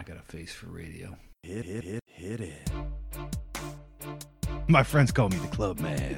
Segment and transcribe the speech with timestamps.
[0.00, 1.14] I got a face for radio.
[1.42, 2.70] Hit, hit, hit, hit it.
[4.66, 6.16] My friends call me the club man.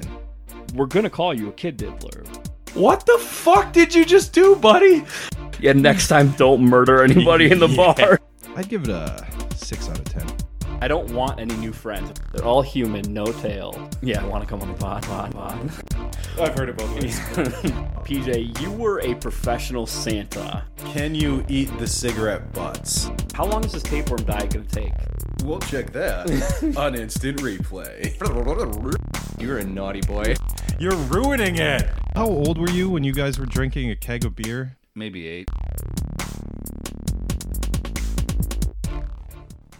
[0.73, 2.23] We're gonna call you a kid diddler.
[2.75, 5.03] What the fuck did you just do, buddy?
[5.59, 8.21] Yeah, next time don't murder anybody in the bar.
[8.55, 10.27] I'd give it a six out of ten.
[10.81, 12.11] I don't want any new friends.
[12.31, 13.89] They're all human, no tail.
[14.01, 15.71] Yeah, I want to come on the pod, pod, pod.
[16.39, 17.19] I've heard it both ways.
[18.05, 20.63] PJ, you were a professional Santa.
[20.77, 23.09] Can you eat the cigarette butts?
[23.33, 24.93] How long is this tapeworm diet gonna take?
[25.43, 26.29] We'll check that
[26.77, 28.13] on instant replay.
[29.41, 30.35] You're a naughty boy.
[30.79, 31.89] You're ruining it.
[32.15, 34.77] How old were you when you guys were drinking a keg of beer?
[34.93, 35.49] Maybe eight.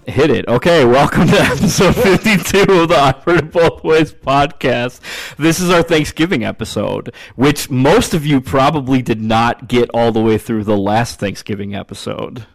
[0.07, 0.47] Hit it.
[0.47, 4.99] Okay, welcome to episode 52 of the I've Heard It Both Ways podcast.
[5.37, 10.21] This is our Thanksgiving episode, which most of you probably did not get all the
[10.21, 12.47] way through the last Thanksgiving episode.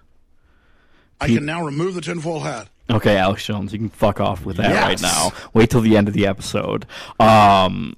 [1.21, 2.69] I can now remove the tinfoil hat.
[2.91, 5.31] Okay, Alex Jones, you can fuck off with that right now.
[5.53, 6.87] Wait till the end of the episode.
[7.21, 7.97] Um,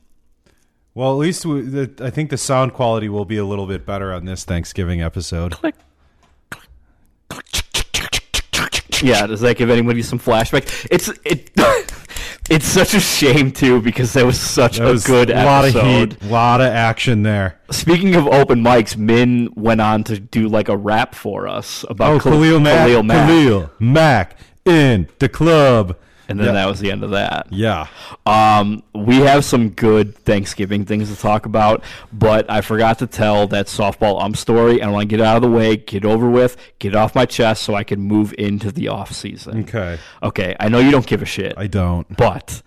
[0.95, 3.87] Well, at least we, the, I think the sound quality will be a little bit
[3.87, 5.55] better on this Thanksgiving episode.
[9.03, 10.87] yeah, does that give anybody some flashbacks?
[10.91, 11.51] It's it.
[12.51, 15.65] it's such a shame too because that was such That a was good a lot
[15.65, 15.81] episode.
[15.81, 15.87] of
[16.21, 17.59] heat, a lot of action there.
[17.71, 22.13] Speaking of open mics, Min went on to do like a rap for us about
[22.15, 23.29] Oh, Khal- Khalil Mack, Khalil Mack.
[23.29, 25.97] Khalil Mack in the club.
[26.31, 26.53] And then Yeah.
[26.53, 27.49] that was the end of that.
[27.51, 27.89] Yeah,
[28.25, 33.47] Um, we have some good Thanksgiving things to talk about, but I forgot to tell
[33.49, 36.31] that softball ump story, and I want to get out of the way, get over
[36.31, 39.61] with, get it off my chest, so I can move into the off season.
[39.69, 39.99] okay.
[40.23, 41.55] Okay, I know you don't give a shit.
[41.57, 42.07] I don't.
[42.17, 42.63] but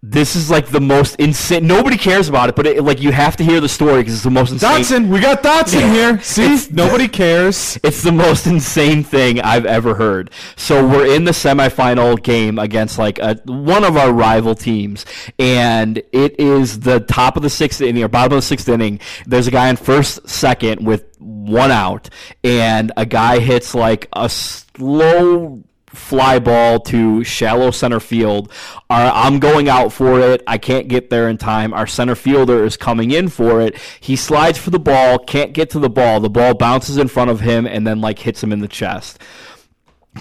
[0.00, 1.66] this is like the most insane.
[1.66, 4.22] Nobody cares about it, but it, like you have to hear the story because it's
[4.22, 4.82] the most insane.
[4.82, 6.20] Dotson, we got Dotson here.
[6.22, 7.76] See, nobody cares.
[7.82, 10.30] It's the most insane thing I've ever heard.
[10.54, 15.04] So we're in the semifinal game against like a, one of our rival teams,
[15.36, 19.00] and it is the top of the sixth inning or bottom of the sixth inning.
[19.26, 22.08] There's a guy in first, second with one out,
[22.44, 28.52] and a guy hits like a slow fly ball to shallow center field.
[28.90, 30.42] Our, I'm going out for it.
[30.46, 31.72] I can't get there in time.
[31.72, 33.76] Our center fielder is coming in for it.
[34.00, 36.20] He slides for the ball, can't get to the ball.
[36.20, 39.18] The ball bounces in front of him and then like hits him in the chest.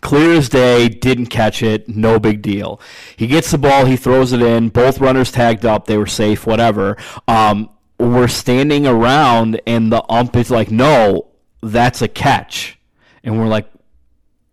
[0.02, 2.80] Clear as day, didn't catch it, no big deal.
[3.16, 4.70] He gets the ball, he throws it in.
[4.70, 6.98] Both runners tagged up, they were safe, whatever.
[7.28, 11.30] Um, we're standing around, and the ump is like, "No,
[11.64, 12.78] that's a catch,"
[13.24, 13.68] and we're like,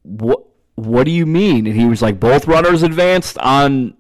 [0.05, 0.45] what
[0.77, 3.95] what do you mean and he was like both runners advanced on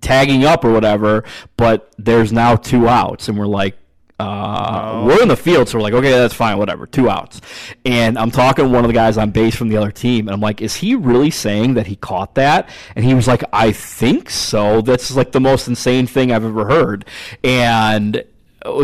[0.00, 1.24] tagging up or whatever
[1.56, 3.76] but there's now two outs and we're like
[4.20, 7.40] uh, we're in the field, so we're like, okay, that's fine, whatever, two outs.
[7.84, 10.34] And I'm talking to one of the guys on base from the other team, and
[10.34, 12.68] I'm like, is he really saying that he caught that?
[12.96, 14.80] And he was like, I think so.
[14.80, 17.04] That's like the most insane thing I've ever heard.
[17.44, 18.24] And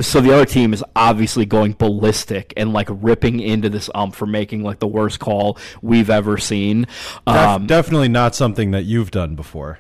[0.01, 4.27] so the other team is obviously going ballistic and like ripping into this ump for
[4.27, 6.83] making like the worst call we've ever seen.
[6.83, 9.79] Def- Um, definitely not something that you've done before.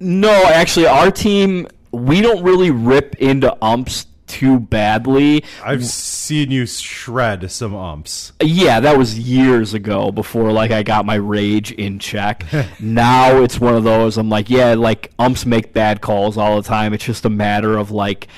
[0.00, 5.42] no, actually, our team we don't really rip into umps too badly.
[5.64, 8.32] I've seen you shred some umps.
[8.42, 12.44] Yeah, that was years ago before like I got my rage in check.
[12.80, 16.68] now it's one of those I'm like, yeah, like umps make bad calls all the
[16.68, 16.92] time.
[16.92, 18.28] It's just a matter of like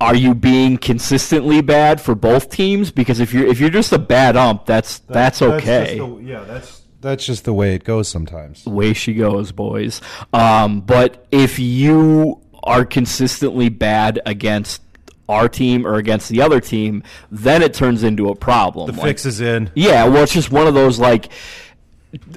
[0.00, 2.90] are you being consistently bad for both teams?
[2.90, 5.96] Because if you're if you're just a bad ump, that's that's okay.
[6.22, 8.66] yeah, that's that's just the way it goes sometimes.
[8.66, 10.00] way she goes, boys.
[10.32, 14.82] Um, but if you are consistently bad against
[15.28, 18.86] our team or against the other team, then it turns into a problem.
[18.86, 19.70] The Like- fix is in.
[19.74, 21.30] yeah, well, it's just one of those like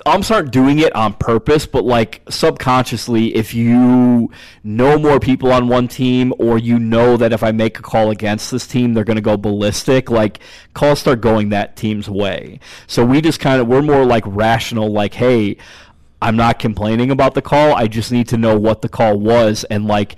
[0.06, 4.32] umps aren't doing it on purpose, but like subconsciously, if you
[4.64, 8.12] know more people on one team, or you know that if I make a call
[8.12, 10.40] against this team, they're going to go ballistic, like
[10.74, 12.60] calls start going that team's way.
[12.88, 15.58] So we just kind of we're more like rational, like, hey,
[16.22, 17.74] I'm not complaining about the call.
[17.74, 20.16] I just need to know what the call was, and like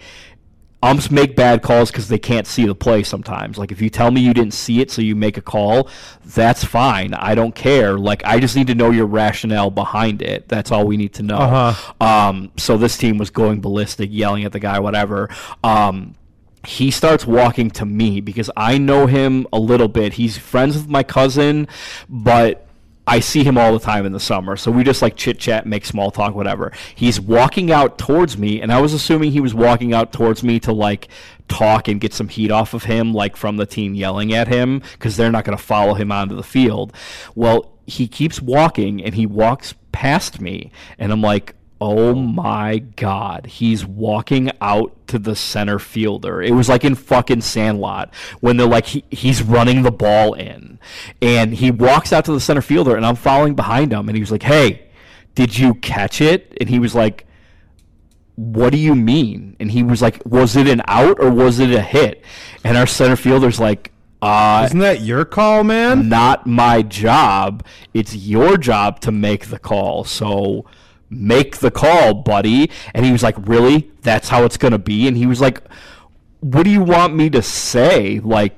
[0.84, 3.58] umps make bad calls because they can't see the play sometimes.
[3.58, 5.90] Like if you tell me you didn't see it, so you make a call,
[6.26, 7.14] that's fine.
[7.14, 7.98] I don't care.
[7.98, 10.48] Like I just need to know your rationale behind it.
[10.48, 11.38] That's all we need to know.
[11.38, 11.94] Uh-huh.
[12.06, 15.30] Um, so this team was going ballistic, yelling at the guy, whatever.
[15.64, 16.16] Um,
[16.66, 20.14] he starts walking to me because I know him a little bit.
[20.14, 21.68] He's friends with my cousin,
[22.08, 22.68] but
[23.08, 25.66] I see him all the time in the summer, so we just like chit chat,
[25.66, 26.72] make small talk, whatever.
[26.94, 30.60] He's walking out towards me, and I was assuming he was walking out towards me
[30.62, 31.08] to like
[31.48, 34.80] talk and get some heat off of him, like from the team yelling at him,
[34.94, 36.94] because they're not going to follow him onto the field.
[37.36, 43.48] Well, he keeps walking, and he walks past me, and I'm like, Oh my god,
[43.48, 46.40] he's walking out to the center fielder.
[46.40, 50.78] It was like in fucking Sandlot when they're like he, he's running the ball in.
[51.24, 54.22] And he walks out to the center fielder and I'm following behind him and he
[54.22, 54.90] was like, "Hey,
[55.34, 57.26] did you catch it?" And he was like,
[58.36, 61.72] "What do you mean?" And he was like, "Was it an out or was it
[61.72, 62.24] a hit?"
[62.64, 63.92] And our center fielder's like,
[64.22, 66.10] uh, Isn't that your call, man?
[66.10, 67.66] not my job.
[67.96, 70.04] It's your job to make the call.
[70.04, 70.66] So
[71.12, 72.72] make the call, buddy.
[72.96, 73.92] And he was like, Really?
[74.02, 75.08] That's how it's going to be?
[75.08, 75.62] And he was like,
[76.40, 78.20] What do you want me to say?
[78.20, 78.58] Like,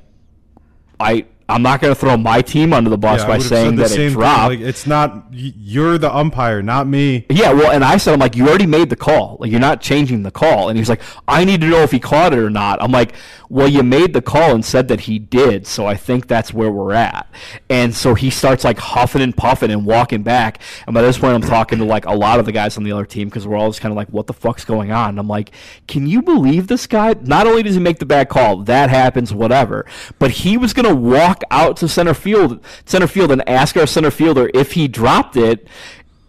[0.99, 1.25] I.
[1.49, 4.11] I'm not going to throw my team under the bus Yeah, by saying that it
[4.11, 4.49] dropped.
[4.49, 7.25] Like, it's not you're the umpire, not me.
[7.29, 9.37] Yeah, well, and I said, I'm like, you already made the call.
[9.39, 10.69] Like, you're not changing the call.
[10.69, 12.81] And he's like, I need to know if he caught it or not.
[12.81, 13.13] I'm like,
[13.49, 16.71] well, you made the call and said that he did, so I think that's where
[16.71, 17.29] we're at.
[17.69, 20.59] And so he starts like huffing and puffing and walking back.
[20.87, 22.91] And by this point, I'm talking to like a lot of the guys on the
[22.91, 25.09] other team because we're all just kind of like, what the fuck's going on?
[25.09, 25.51] And I'm like,
[25.87, 27.13] can you believe this guy?
[27.21, 29.85] Not only does he make the bad call, that happens, whatever,
[30.17, 33.87] but he was going to walk out to center field, center field, and ask our
[33.87, 35.67] center fielder if he dropped it.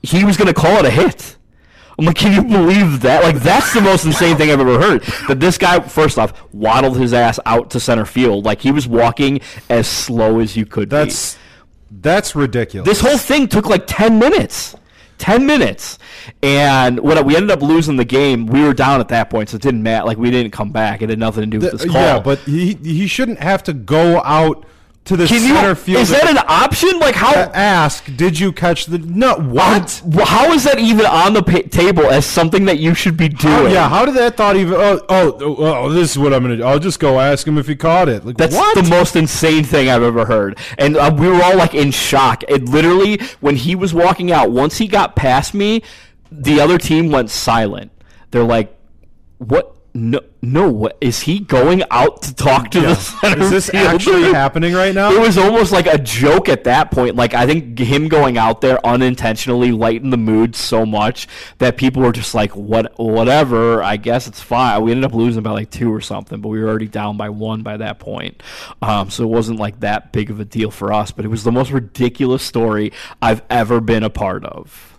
[0.02, 1.36] He was going to call it a hit.
[1.98, 3.22] I'm like, can you believe that?
[3.22, 5.02] Like, that's the most insane thing I've ever heard.
[5.28, 8.44] That this guy, first off, waddled his ass out to center field.
[8.44, 9.40] Like, he was walking
[9.70, 10.96] as slow as you could be.
[10.96, 11.38] That's
[11.90, 12.88] that's ridiculous.
[12.88, 14.74] This whole thing took like 10 minutes.
[15.18, 15.98] 10 minutes.
[16.42, 19.56] And when we ended up losing the game, we were down at that point, so
[19.56, 20.04] it didn't matter.
[20.06, 21.02] Like, we didn't come back.
[21.02, 22.00] It had nothing to do with this call.
[22.00, 24.66] yeah, but he he shouldn't have to go out
[25.04, 26.00] to the Can center you, field.
[26.00, 26.98] is that an option?
[26.98, 27.32] Like, how?
[27.52, 28.04] ask?
[28.16, 29.34] Did you catch the no?
[29.36, 30.02] What?
[30.24, 33.52] How is that even on the pa- table as something that you should be doing?
[33.52, 34.72] How- yeah, how did that thought even?
[34.74, 36.64] Oh, oh, oh, oh, this is what I'm gonna do.
[36.64, 38.24] I'll just go ask him if he caught it.
[38.24, 38.74] Like, That's what?
[38.82, 40.58] the most insane thing I've ever heard.
[40.78, 42.42] And uh, we were all like in shock.
[42.48, 45.82] It literally, when he was walking out, once he got past me,
[46.32, 47.92] the other team went silent.
[48.30, 48.74] They're like,
[49.38, 49.73] what?
[49.96, 50.98] No, no, what?
[51.00, 53.90] Is he going out to talk to the center Is this fielder?
[53.90, 55.12] actually happening right now?
[55.12, 57.14] It was almost like a joke at that point.
[57.14, 62.02] Like I think him going out there unintentionally lightened the mood so much that people
[62.02, 62.98] were just like, "What?
[62.98, 63.84] Whatever.
[63.84, 66.58] I guess it's fine." We ended up losing by like two or something, but we
[66.58, 68.42] were already down by one by that point.
[68.82, 71.12] Um, so it wasn't like that big of a deal for us.
[71.12, 72.92] But it was the most ridiculous story
[73.22, 74.98] I've ever been a part of.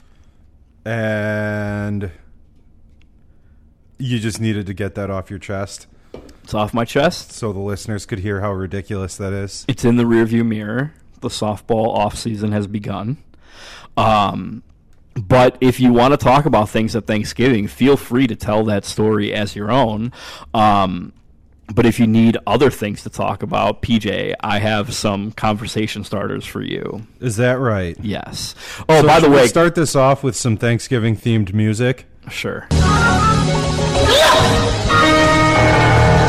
[0.86, 2.12] and
[3.98, 5.88] you just needed to get that off your chest
[6.44, 7.32] It's off my chest.
[7.32, 9.66] so the listeners could hear how ridiculous that is.
[9.68, 10.94] It's in the rearview mirror.
[11.22, 13.18] The softball off season has begun.
[13.98, 14.62] Um,
[15.16, 18.84] but if you want to talk about things at Thanksgiving, feel free to tell that
[18.86, 20.12] story as your own.
[20.54, 21.14] Um,
[21.74, 26.46] but if you need other things to talk about, PJ, I have some conversation starters
[26.46, 27.08] for you.
[27.22, 27.98] Is that right?
[28.02, 28.54] Yes.
[28.88, 32.06] Oh, So by the way, start this off with some Thanksgiving themed music.
[32.30, 32.68] sure.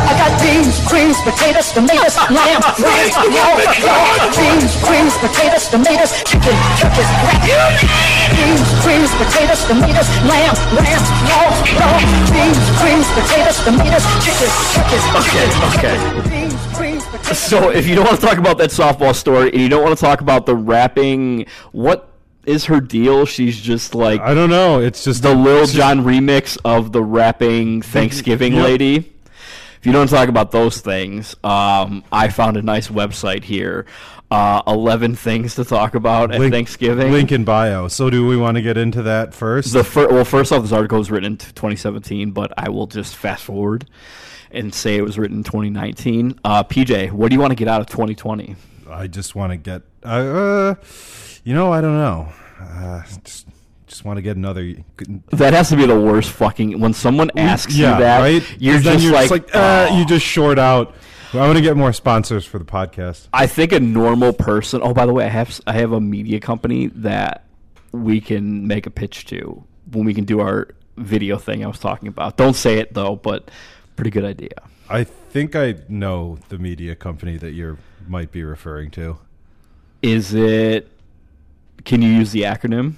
[0.07, 3.59] I got beans, greens, potatoes, tomatoes, lamb, rice, raw,
[4.39, 7.11] beans, greens, potatoes, tomatoes, chicken, turkeys,
[8.31, 11.51] beans, greens, potatoes, tomatoes, lamb, lamb, raw,
[11.83, 11.99] raw,
[12.31, 15.97] beans, greens, potatoes, tomatoes, chicken, turkeys, Okay, okay.
[16.31, 17.39] beans, greens, potatoes.
[17.39, 19.99] So if you don't want to talk about that softball story and you don't want
[19.99, 22.09] to talk about the rapping, what
[22.47, 23.27] is her deal?
[23.27, 24.81] She's just like I don't know.
[24.81, 28.65] It's just the Lil Jon remix of the rapping Thanksgiving Yep.
[28.65, 28.97] lady.
[29.79, 33.87] If you don't talk about those things, um, I found a nice website here.
[34.29, 37.13] Uh, Eleven things to talk about at link, Thanksgiving.
[37.13, 37.87] Link in bio.
[37.87, 39.73] So do we want to get into that first?
[39.73, 43.15] The fir- well, first off, this article was written in 2017, but I will just
[43.15, 43.87] fast forward
[44.51, 46.41] and say it was written in 2019.
[46.45, 48.57] Uh, PJ, what do you want to get out of 2020?
[48.91, 49.83] I just want to get.
[50.05, 50.75] Uh, uh,
[51.47, 52.29] you know, I don't know.
[52.61, 53.47] Uh, just,
[53.87, 54.75] just want to get another.
[55.31, 56.81] That has to be the worst fucking.
[56.81, 58.57] When someone asks yeah, you that, right.
[58.61, 60.97] you're just you're like, just like uh, "Oh." you just short out.
[61.33, 63.29] I want to get more sponsors for the podcast.
[63.33, 64.81] I think a normal person.
[64.83, 67.45] Oh, by the way, I have I have a media company that
[67.93, 69.63] we can make a pitch to
[69.93, 72.37] when we can do our video thing I was talking about.
[72.37, 73.53] Don't say it though, but
[73.95, 74.63] pretty good idea.
[74.91, 79.19] I think I know the media company that you might be referring to.
[80.03, 80.91] Is it?
[81.85, 82.95] Can you use the acronym?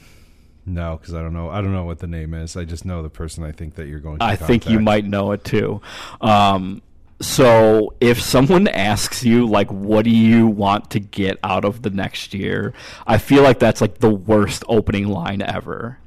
[0.65, 1.49] No, because I don't know.
[1.49, 2.57] I don't know what the name is.
[2.57, 4.19] I just know the person I think that you're going.
[4.19, 5.81] to I think you might know it too.
[6.21, 6.83] Um,
[7.21, 11.91] So if someone asks you like what do you want to get out of the
[11.91, 12.75] next year,
[13.07, 15.99] I feel like that's like the worst opening line ever.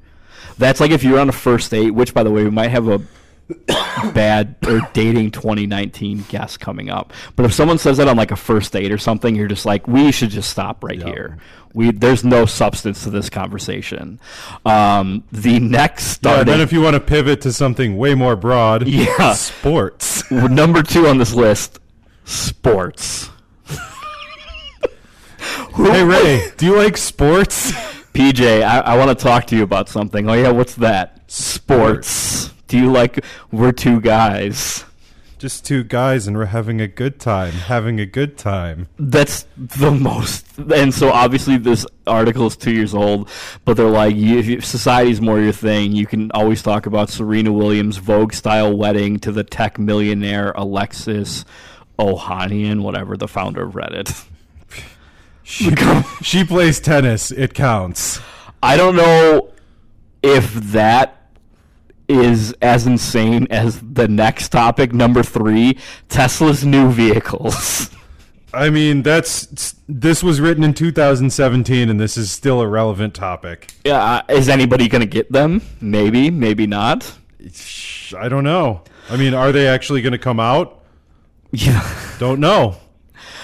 [0.58, 2.88] That's like if you're on a first date, which by the way we might have
[2.88, 3.01] a
[4.14, 7.12] bad or dating 2019 guest coming up.
[7.36, 9.88] But if someone says that on like a first date or something, you're just like,
[9.88, 11.38] we should just stop right here.
[11.74, 14.20] We there's no substance to this conversation.
[14.66, 18.88] Um, the next Yeah, then if you want to pivot to something way more broad,
[18.88, 19.34] Yeah.
[19.34, 20.30] sports.
[20.32, 21.80] number two on this list,
[22.26, 23.30] sports.
[25.76, 27.72] hey Ray, do you like sports?
[28.14, 30.30] PJ, I, I want to talk to you about something.
[30.30, 31.22] Oh yeah, what's that?
[31.32, 32.52] Sports.
[32.72, 33.25] Do you like?
[33.51, 34.86] We're two guys.
[35.38, 37.51] Just two guys and we're having a good time.
[37.51, 38.88] Having a good time.
[38.98, 40.58] That's the most.
[40.58, 43.30] And so obviously this article is two years old,
[43.66, 47.51] but they're like, you, if society's more your thing, you can always talk about Serena
[47.51, 51.44] Williams' Vogue style wedding to the tech millionaire Alexis
[52.00, 54.25] Ohanian, whatever, the founder of Reddit.
[55.44, 55.75] She,
[56.22, 57.30] she plays tennis.
[57.30, 58.22] It counts.
[58.63, 59.51] I don't know
[60.24, 61.21] if that
[62.12, 65.77] is as insane as the next topic, number three
[66.10, 67.89] Tesla's new vehicles.
[68.53, 73.72] I mean, that's this was written in 2017, and this is still a relevant topic.
[73.86, 75.62] yeah, uh, is anybody going to get them?
[75.80, 77.18] Maybe, maybe not.
[78.18, 78.82] I don't know.
[79.10, 80.84] I mean, are they actually going to come out?
[81.51, 81.86] Yeah.
[82.20, 82.77] Don't know.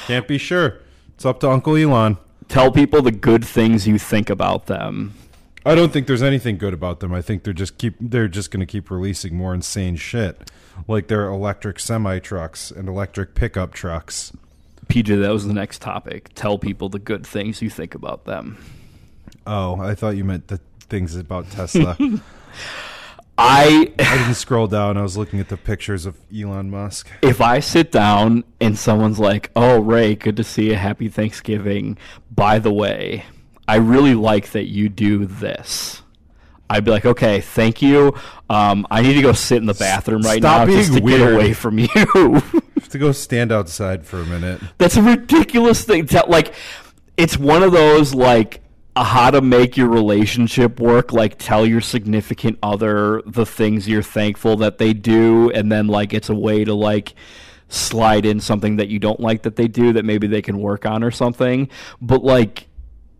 [0.07, 0.79] Can't be sure.
[1.15, 2.17] It's up to Uncle Elon.
[2.47, 5.13] Tell people the good things you think about them.
[5.67, 7.13] I don't think there's anything good about them.
[7.13, 10.49] I think they're just keep they're just going to keep releasing more insane shit,
[10.87, 14.31] like their electric semi trucks and electric pickup trucks.
[14.87, 16.29] PJ, that was the next topic.
[16.35, 18.57] Tell people the good things you think about them.
[19.45, 21.97] Oh, I thought you meant the things about Tesla.
[23.37, 24.95] I I didn't scroll down.
[24.97, 27.09] I was looking at the pictures of Elon Musk.
[27.21, 30.75] if I sit down and someone's like, "Oh, Ray, good to see you.
[30.75, 31.97] Happy Thanksgiving.
[32.33, 33.25] By the way,
[33.67, 36.01] I really like that you do this."
[36.69, 38.13] I'd be like, "Okay, thank you.
[38.49, 41.19] Um, I need to go sit in the bathroom right Stop now just to being
[41.19, 41.87] get away from you."
[42.87, 44.61] have to go stand outside for a minute.
[44.77, 46.05] That's a ridiculous thing.
[46.07, 46.53] To, like,
[47.17, 48.61] it's one of those like
[48.95, 51.11] how to make your relationship work.
[51.11, 56.13] Like, tell your significant other the things you're thankful that they do, and then like
[56.13, 57.13] it's a way to like
[57.69, 60.85] slide in something that you don't like that they do that maybe they can work
[60.85, 61.69] on or something.
[62.01, 62.67] But like.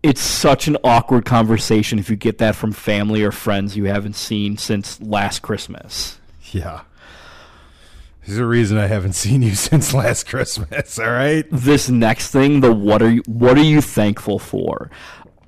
[0.08, 4.16] It's such an awkward conversation if you get that from family or friends you haven't
[4.16, 6.18] seen since last Christmas.
[6.50, 6.80] Yeah.
[8.24, 11.44] There's a reason I haven't seen you since last Christmas, all right?
[11.52, 14.90] this next thing, the what are you what are you thankful for?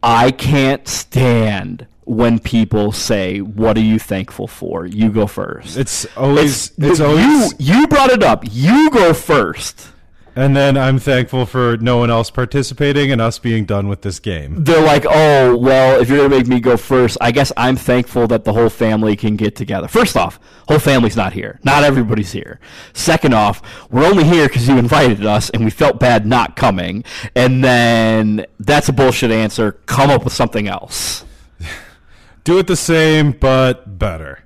[0.02, 5.78] I can't stand when people say, "What are you thankful for?" You go first.
[5.78, 8.44] It's always it's, you, always you brought it up.
[8.50, 9.88] You go first.
[10.36, 14.18] And then I'm thankful for no one else participating and us being done with this
[14.18, 14.64] game.
[14.64, 18.26] They're like, "Oh, well, if you're gonna make me go first, I guess I'm thankful
[18.28, 21.58] that the whole family can get together." First off, whole family's not here.
[21.64, 22.60] Not everybody's here.
[22.92, 27.04] Second off, we're only here because you invited us, and we felt bad not coming.
[27.34, 29.72] And then that's a bullshit answer.
[29.86, 31.24] Come up with something else.
[32.44, 34.44] Do it the same but better.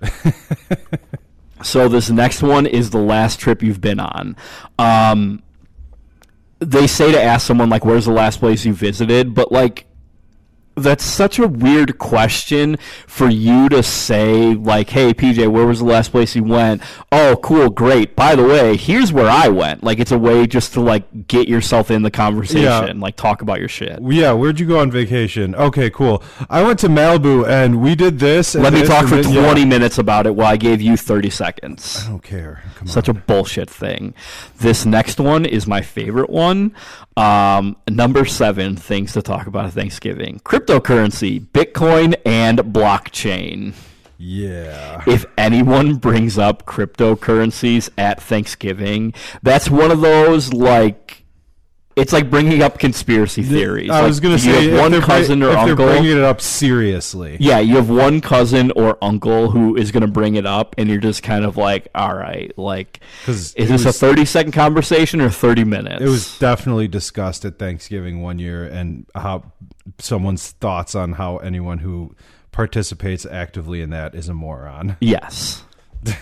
[1.62, 4.36] So this next one is the last trip you've been on.
[4.78, 5.42] Um,
[6.58, 9.86] they say to ask someone like, "Where's the last place you visited?" But like,
[10.76, 14.54] that's such a weird question for you to say.
[14.54, 18.14] Like, "Hey, PJ, where was the last place you went?" Oh, cool, great.
[18.14, 19.82] By the way, here's where I went.
[19.82, 22.92] Like, it's a way just to like get yourself in the conversation, Yeah.
[22.96, 23.98] like talk about your shit.
[24.02, 25.54] Yeah, where'd you go on vacation?
[25.54, 26.22] Okay, cool.
[26.50, 28.54] I went to Malibu and we did this.
[28.54, 29.42] And Let me this talk for thi- yeah.
[29.44, 32.02] 20 minutes about it while I gave you 30 seconds.
[32.06, 32.62] I don't care.
[32.76, 33.16] Come Such on.
[33.16, 34.14] a bullshit thing.
[34.60, 36.72] This next one is my favorite one.
[37.16, 43.74] Um, number seven things to talk about at Thanksgiving cryptocurrency, Bitcoin, and blockchain.
[44.18, 45.02] yeah.
[45.06, 51.24] If anyone brings up cryptocurrencies at Thanksgiving, that's one of those like.
[51.96, 53.88] It's like bringing up conspiracy theories.
[53.90, 55.76] I Like, was gonna you say have one cousin or if uncle.
[55.86, 57.38] they're bringing it up seriously.
[57.40, 60.90] Yeah, you have one cousin or uncle who is going to bring it up, and
[60.90, 65.22] you're just kind of like, all right, like, is this was- a 30 second conversation
[65.22, 66.02] or 30 minutes?
[66.02, 69.44] It was definitely discussed at Thanksgiving one year, and how
[69.98, 72.14] someone's thoughts on how anyone who
[72.52, 74.96] participates actively in that is a moron.
[75.00, 75.62] Yes.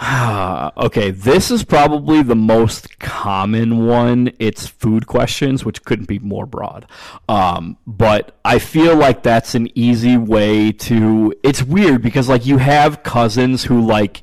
[0.76, 4.32] Okay, this is probably the most common one.
[4.38, 6.86] It's food questions, which couldn't be more broad.
[7.28, 11.32] Um, but I feel like that's an easy way to.
[11.42, 14.22] It's weird because, like, you have cousins who, like,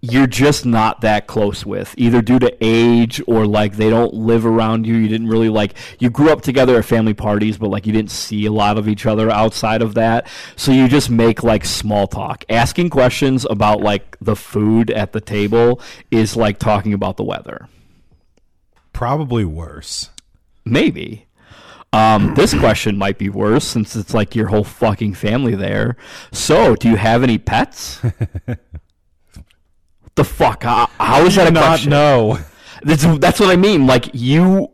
[0.00, 4.46] you're just not that close with, either due to age or like they don't live
[4.46, 4.94] around you.
[4.94, 8.12] You didn't really like you grew up together at family parties, but like you didn't
[8.12, 10.28] see a lot of each other outside of that.
[10.54, 12.44] So you just make like small talk.
[12.48, 15.80] Asking questions about like the food at the table
[16.12, 17.68] is like talking about the weather.
[18.92, 20.10] Probably worse.
[20.64, 21.26] Maybe.
[21.92, 25.96] Um, this question might be worse since it's like your whole fucking family there.
[26.30, 28.02] So, do you have any pets?
[30.18, 30.62] the fuck?
[30.64, 31.90] How, how is that a Not question?
[31.90, 32.38] know.
[32.82, 33.86] That's that's what I mean.
[33.88, 34.68] Like you,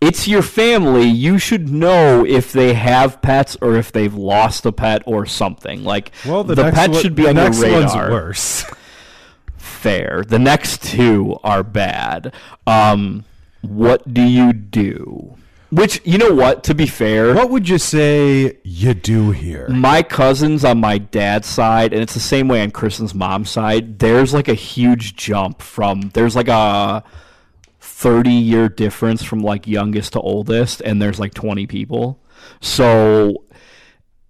[0.00, 1.04] it's your family.
[1.08, 5.82] You should know if they have pets or if they've lost a pet or something.
[5.84, 8.10] Like Well, the, the pet one- should be the on next your one's radar.
[8.10, 8.64] worse.
[9.56, 10.24] Fair.
[10.26, 12.34] The next two are bad.
[12.66, 13.24] Um,
[13.62, 15.36] what do you do?
[15.70, 16.64] Which you know what?
[16.64, 19.68] To be fair, What would you say you do here?
[19.68, 23.98] my cousins on my dad's side, and it's the same way on Kristen's mom's side,
[23.98, 27.04] there's like a huge jump from there's like a
[27.80, 32.18] 30 year difference from like youngest to oldest, and there's like 20 people.
[32.62, 33.44] So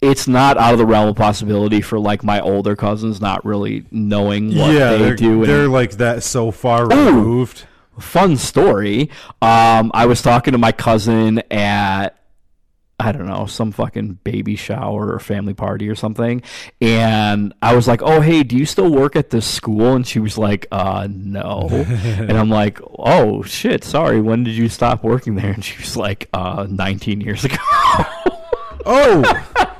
[0.00, 3.84] it's not out of the realm of possibility for like my older cousins not really
[3.90, 5.44] knowing what yeah, they do.
[5.46, 7.66] they're like that so far removed.
[8.00, 9.10] Fun story.
[9.42, 12.14] Um, I was talking to my cousin at
[13.00, 16.42] I don't know some fucking baby shower or family party or something,
[16.80, 20.18] and I was like, "Oh, hey, do you still work at this school?" And she
[20.18, 24.20] was like, "Uh, no." and I'm like, "Oh shit, sorry.
[24.20, 27.56] When did you stop working there?" And she was like, "Uh, 19 years ago."
[28.84, 29.22] Oh,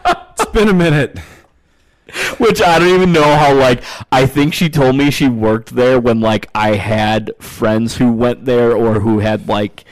[0.32, 1.18] it's been a minute.
[2.38, 6.00] Which I don't even know how like I think she told me she worked there
[6.00, 9.84] when like I had friends who went there or who had like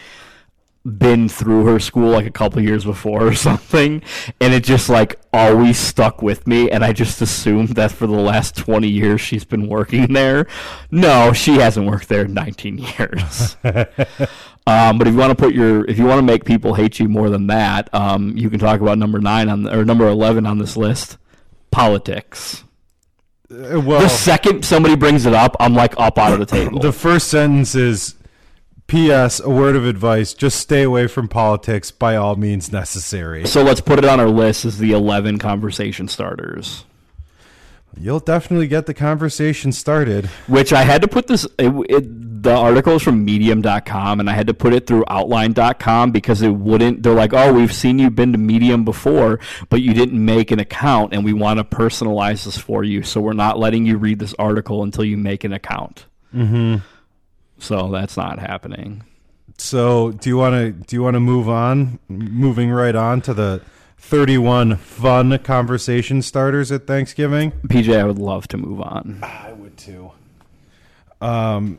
[0.84, 4.00] been through her school like a couple years before or something
[4.40, 8.12] and it just like always stuck with me and I just assumed that for the
[8.12, 10.46] last 20 years she's been working there.
[10.90, 13.56] No, she hasn't worked there in 19 years.
[14.68, 16.98] Um, but if you want to put your, if you want to make people hate
[16.98, 20.08] you more than that, um, you can talk about number nine on the, or number
[20.08, 21.18] eleven on this list,
[21.76, 22.64] politics.
[23.50, 26.78] Uh, Well, The second somebody brings it up, I'm like up out of the table.
[26.90, 28.14] the first sentence is
[28.86, 29.40] P.S.
[29.40, 33.46] A word of advice: just stay away from politics by all means necessary.
[33.46, 36.84] so let's put it on our list as the eleven conversation starters.
[37.98, 40.26] You'll definitely get the conversation started.
[40.46, 41.44] Which I had to put this.
[41.58, 42.04] It, it,
[42.46, 46.50] the article is from Medium.com, and I had to put it through Outline.com because it
[46.50, 47.02] wouldn't.
[47.02, 50.60] They're like, "Oh, we've seen you've been to Medium before, but you didn't make an
[50.60, 53.02] account, and we want to personalize this for you.
[53.02, 56.76] So we're not letting you read this article until you make an account." Mm-hmm.
[57.58, 59.02] So that's not happening.
[59.58, 61.98] So, do you want to do you want to move on?
[62.08, 63.60] Moving right on to the
[63.98, 67.52] 31 fun conversation starters at Thanksgiving.
[67.66, 69.18] PJ, I would love to move on.
[69.22, 70.12] I would too.
[71.20, 71.78] Um,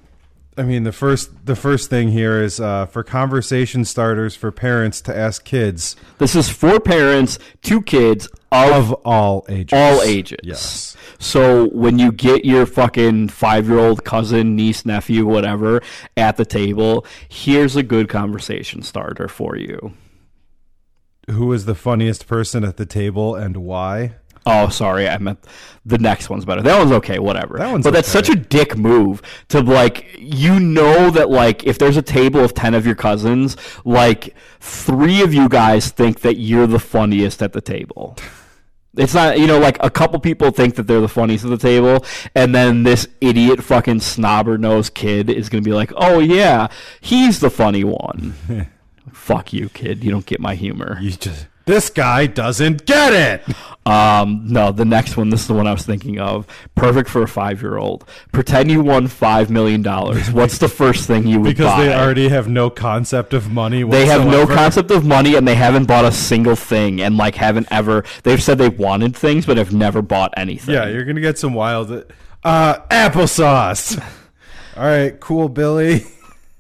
[0.57, 5.01] I mean the first the first thing here is uh, for conversation starters for parents
[5.01, 9.77] to ask kids This is for parents, two kids of of all ages.
[9.77, 10.39] all ages.
[10.43, 10.97] Yes.
[11.19, 15.81] So when you get your fucking five year old cousin, niece, nephew, whatever
[16.15, 19.93] at the table, here's a good conversation starter for you.
[21.29, 24.15] Who is the funniest person at the table and why?
[24.47, 25.39] Oh, sorry, I meant
[25.85, 26.61] the next one's better.
[26.61, 27.57] That one's okay, whatever.
[27.57, 28.25] That one's but that's okay.
[28.25, 32.53] such a dick move to like you know that like if there's a table of
[32.53, 37.53] ten of your cousins, like three of you guys think that you're the funniest at
[37.53, 38.17] the table.
[38.97, 41.57] It's not, you know, like a couple people think that they're the funniest at the
[41.57, 46.19] table, and then this idiot fucking snobber nosed kid is going to be like, oh,
[46.19, 46.67] yeah,
[46.99, 48.33] he's the funny one.
[49.13, 50.03] Fuck you, kid.
[50.03, 50.97] You don't get my humor.
[50.99, 53.55] You just this guy doesn't get it.
[53.85, 56.45] Um, no, the next one, this is the one I was thinking of.
[56.75, 58.03] Perfect for a five year old.
[58.33, 59.81] Pretend you won $5 million.
[60.33, 61.85] What's the first thing you would Because buy?
[61.85, 63.83] they already have no concept of money.
[63.83, 67.35] They have no concept of money and they haven't bought a single thing and like
[67.35, 70.73] haven't ever they've said they wanted things but have never bought anything.
[70.75, 72.11] Yeah, you're gonna get some wild
[72.43, 73.97] uh, applesauce.
[74.75, 76.03] All right, cool, Billy.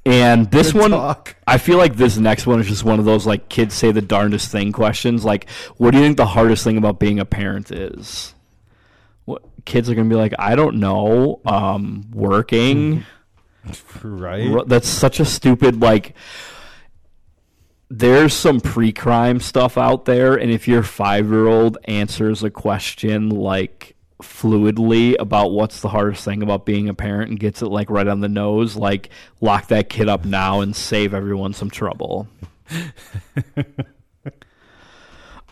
[0.07, 1.35] And this Good one, talk.
[1.45, 4.01] I feel like this next one is just one of those like kids say the
[4.01, 5.25] darndest thing questions.
[5.25, 8.33] Like, what do you think the hardest thing about being a parent is?
[9.25, 10.33] What kids are gonna be like?
[10.39, 11.41] I don't know.
[11.45, 13.03] Um, working.
[14.01, 14.65] Right?
[14.65, 16.15] That's such a stupid like.
[17.89, 25.15] There's some pre-crime stuff out there, and if your five-year-old answers a question like fluidly
[25.19, 28.21] about what's the hardest thing about being a parent and gets it like right on
[28.21, 29.09] the nose, like
[29.41, 32.27] lock that kid up now and save everyone some trouble.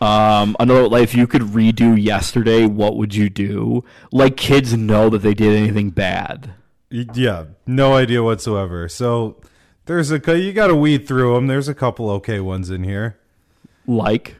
[0.00, 3.84] um, another like if you could redo yesterday, what would you do?
[4.10, 6.54] Like kids know that they did anything bad.
[6.90, 8.88] Yeah, no idea whatsoever.
[8.88, 9.36] So
[9.86, 11.46] there's a you got to weed through them.
[11.46, 13.18] There's a couple okay ones in here.
[13.86, 14.36] Like,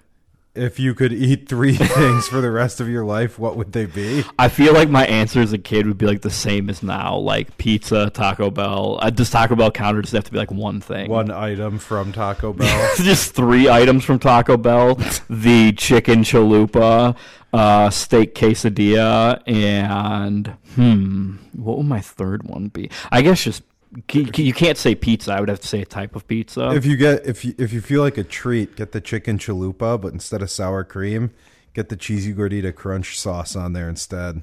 [0.57, 3.87] If you could eat three things for the rest of your life, what would they
[3.87, 4.25] be?
[4.39, 7.17] I feel like my answer as a kid would be like the same as now,
[7.17, 8.99] like pizza, Taco Bell.
[9.03, 11.11] Uh, does Taco Bell count, or does it have to be like one thing?
[11.11, 12.91] One item from Taco Bell.
[12.97, 14.95] just three items from Taco Bell:
[15.31, 17.17] the chicken chalupa,
[17.53, 22.91] uh, steak quesadilla, and hmm, what would my third one be?
[23.13, 23.63] I guess just
[24.13, 25.33] you can't say pizza.
[25.33, 26.71] I would have to say a type of pizza.
[26.71, 30.01] if you get if you if you feel like a treat, get the chicken chalupa,
[30.01, 31.31] but instead of sour cream,
[31.75, 34.43] get the cheesy gordita crunch sauce on there instead.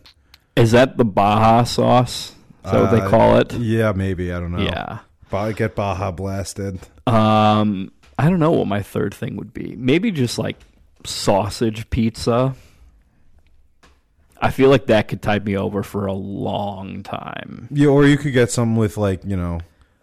[0.56, 2.34] Is that the Baja sauce?
[2.66, 3.54] Is that what they Uh, call it?
[3.54, 4.60] Yeah, maybe I don't know.
[4.64, 5.00] Yeah.
[5.30, 6.80] Ba- get Baja blasted.
[7.08, 9.76] Um, I don't know what my third thing would be.
[9.78, 10.58] Maybe just like
[11.06, 12.56] sausage pizza.
[14.44, 17.68] I feel like that could tide me over for a long time.
[17.72, 19.60] Yeah, or you could get something with like you know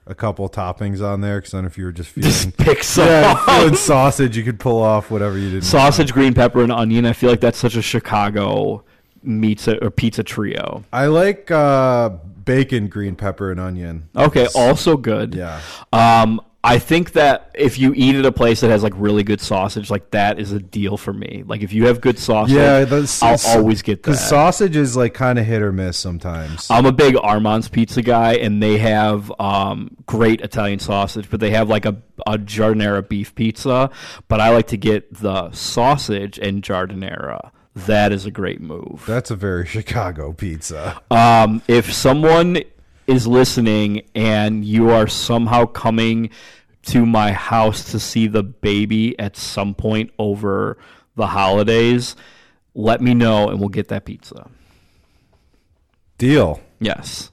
[0.06, 1.38] a couple toppings on there.
[1.38, 4.82] Because then if you were just feeling Just pick some yeah, sausage, you could pull
[4.82, 5.64] off whatever you did.
[5.64, 7.06] sausage, green pepper, and onion.
[7.06, 8.82] I feel like that's such a Chicago
[9.22, 10.82] pizza or pizza trio.
[10.92, 14.08] I like uh, bacon, green pepper, and onion.
[14.16, 15.34] Okay, also good.
[15.34, 15.60] Yeah.
[15.92, 19.40] Um, I think that if you eat at a place that has like really good
[19.40, 21.42] sausage, like that is a deal for me.
[21.46, 24.10] Like if you have good sausage, Yeah, that's, I'll always get that.
[24.10, 26.66] because sausage is like kind of hit or miss sometimes.
[26.70, 31.48] I'm a big Armand's Pizza guy, and they have um, great Italian sausage, but they
[31.50, 31.96] have like a,
[32.26, 33.88] a giardiniera beef pizza.
[34.28, 37.52] But I like to get the sausage and giardiniera.
[37.74, 39.04] That is a great move.
[39.06, 41.00] That's a very Chicago pizza.
[41.10, 42.64] Um, if someone
[43.10, 46.30] is listening and you are somehow coming
[46.82, 50.78] to my house to see the baby at some point over
[51.16, 52.16] the holidays,
[52.74, 54.48] let me know and we'll get that pizza.
[56.18, 56.60] Deal.
[56.78, 57.30] Yes.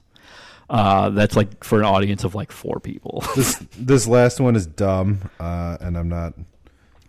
[0.68, 3.24] Uh, that's like for an audience of like four people.
[3.36, 6.34] This this last one is dumb, uh, and I'm not.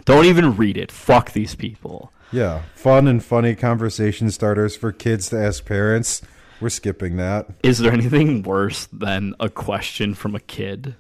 [0.06, 0.92] Don't even read it.
[0.92, 2.14] Fuck these people.
[2.32, 6.22] Yeah, fun and funny conversation starters for kids to ask parents.
[6.62, 7.48] We're skipping that.
[7.64, 10.96] Is there anything worse than a question from a kid?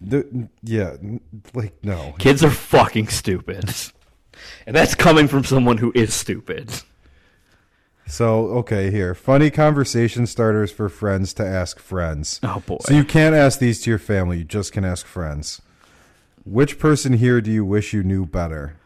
[0.00, 0.96] The, yeah,
[1.54, 2.14] like no.
[2.18, 3.72] Kids are fucking stupid.
[4.66, 6.70] And that's coming from someone who is stupid.
[8.06, 12.38] So okay, here funny conversation starters for friends to ask friends.
[12.42, 12.78] Oh, boy.
[12.82, 14.38] So you can't ask these to your family.
[14.38, 15.62] You just can ask friends.
[16.44, 18.76] Which person here do you wish you knew better?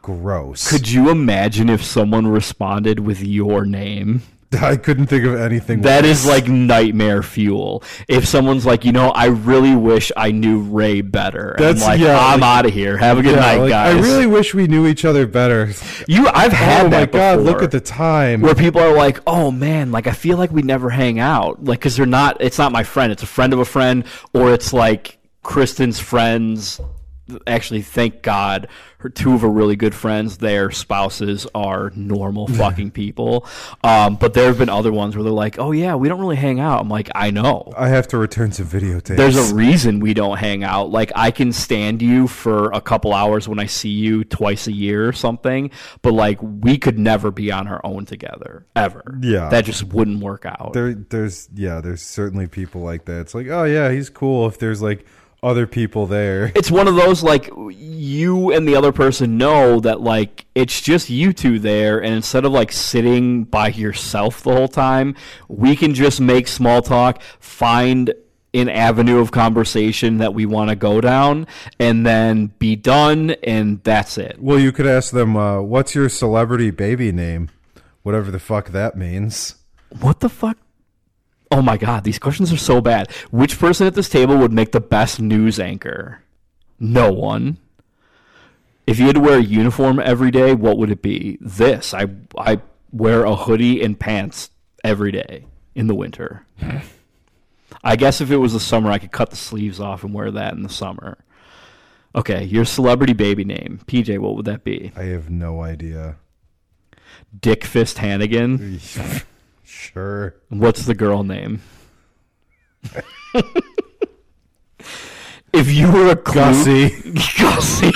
[0.00, 0.70] Gross.
[0.70, 4.22] Could you imagine if someone responded with your name?
[4.62, 5.82] I couldn't think of anything.
[5.82, 6.10] That worse.
[6.20, 7.82] is like nightmare fuel.
[8.08, 11.56] If someone's like, you know, I really wish I knew Ray better.
[11.58, 12.96] That's- I'm like, yeah, I'm like- out of here.
[12.96, 13.94] Have a good Yeah, night, like, guys.
[13.96, 15.70] I really wish we knew each other better.
[16.06, 16.26] you.
[16.28, 17.40] I've oh had oh my god!
[17.40, 18.40] Look at the time.
[18.42, 21.80] where people are like, "Oh man, like I feel like we never hang out." Like
[21.80, 24.72] cuz they're not it's not my friend, it's a friend of a friend or it's
[24.72, 26.80] like Kristen's friends
[27.46, 32.90] actually thank God her two of her really good friends their spouses are normal fucking
[32.90, 33.46] people.
[33.82, 36.36] Um, but there have been other ones where they're like, "Oh yeah, we don't really
[36.36, 39.16] hang out." I'm like, "I know." I have to return some videotapes.
[39.16, 40.90] There's a reason we don't hang out.
[40.90, 44.72] Like I can stand you for a couple hours when I see you twice a
[44.72, 45.70] year or something,
[46.02, 49.18] but like we could never be on our own together ever.
[49.20, 49.48] Yeah.
[49.50, 50.72] that just wouldn't work out.
[50.72, 50.94] there.
[50.94, 51.80] There's yeah.
[51.80, 53.20] There's certainly people like that.
[53.20, 54.46] It's like oh yeah, he's cool.
[54.46, 55.06] If there's like
[55.44, 56.50] other people there.
[56.56, 61.10] it's one of those like you and the other person know that like it's just
[61.10, 65.14] you two there and instead of like sitting by yourself the whole time
[65.48, 68.12] we can just make small talk find
[68.54, 71.46] an avenue of conversation that we want to go down
[71.78, 76.08] and then be done and that's it Well, you could ask them, uh, "What's your
[76.08, 77.50] celebrity baby name?"
[78.02, 79.56] Whatever the fuck that means.
[80.00, 80.56] what the fuck
[81.54, 83.10] oh my god these questions are so bad.
[83.30, 86.20] Which person at this table would make the best news anchor?
[86.80, 87.58] No one.
[88.86, 91.38] If you had to wear a uniform every day what would it be?
[91.40, 91.94] This.
[91.94, 92.60] I i
[92.92, 94.50] wear a hoodie and pants
[94.82, 96.44] every day in the winter.
[97.84, 100.30] I guess if it was the summer i could cut the sleeves off and wear
[100.32, 101.18] that in the summer.
[102.16, 103.80] Okay your celebrity baby name.
[103.86, 104.90] Pj what would that be?
[104.96, 106.16] I have no idea.
[107.40, 108.80] dick fist hannigan
[109.74, 110.36] Sure.
[110.50, 111.60] What's the girl name?
[115.52, 116.90] if you were a clue, Gussie.
[117.38, 117.92] Gussie.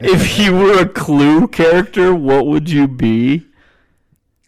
[0.00, 3.46] if you were a clue character, what would you be?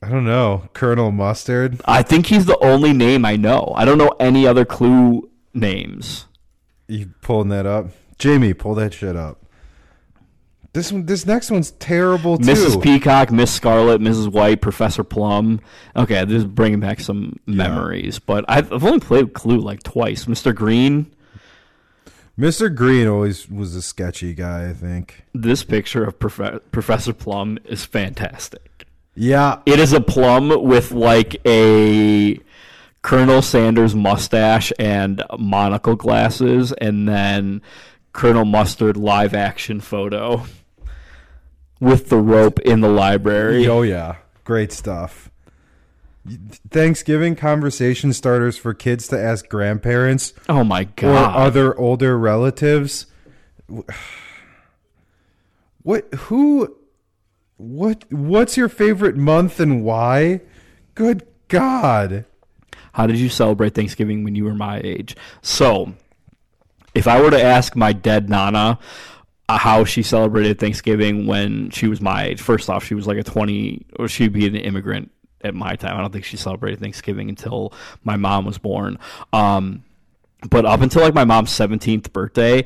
[0.02, 0.68] I don't know.
[0.74, 1.80] Colonel Mustard.
[1.86, 3.72] I think he's the only name I know.
[3.74, 6.26] I don't know any other clue names.
[6.86, 7.86] You pulling that up?
[8.18, 9.41] Jamie, pull that shit up.
[10.74, 12.44] This one, this next one's terrible too.
[12.46, 12.82] Mrs.
[12.82, 14.28] Peacock, Miss Scarlet, Mrs.
[14.28, 15.60] White, Professor Plum.
[15.94, 20.24] Okay, this is bringing back some memories, but I've, I've only played Clue like twice.
[20.24, 20.54] Mr.
[20.54, 21.14] Green,
[22.38, 22.74] Mr.
[22.74, 24.70] Green always was a sketchy guy.
[24.70, 25.24] I think.
[25.34, 28.86] this picture of Profe- Professor Plum is fantastic.
[29.14, 32.40] Yeah, It is a plum with like a
[33.02, 37.60] Colonel Sanders mustache and monocle glasses, and then
[38.14, 40.44] Colonel Mustard live action photo
[41.82, 43.66] with the rope in the library.
[43.66, 45.30] Oh yeah, great stuff.
[46.70, 51.34] Thanksgiving conversation starters for kids to ask grandparents Oh my god!
[51.34, 53.06] or other older relatives.
[55.82, 56.14] What?
[56.14, 56.76] Who?
[57.56, 58.04] What?
[58.12, 60.40] What's your favorite month and why?
[60.94, 62.26] Good God!
[62.92, 65.16] How did you celebrate Thanksgiving when you were my age?
[65.40, 65.94] So,
[66.94, 68.78] if I were to ask my dead Nana
[69.58, 73.22] how she celebrated Thanksgiving when she was my age, first off, she was like a
[73.22, 75.10] 20, or she'd be an immigrant
[75.42, 75.96] at my time.
[75.96, 77.72] I don't think she celebrated Thanksgiving until
[78.04, 78.98] my mom was born.
[79.32, 79.84] Um,
[80.48, 82.64] but up until like my mom's 17th birthday,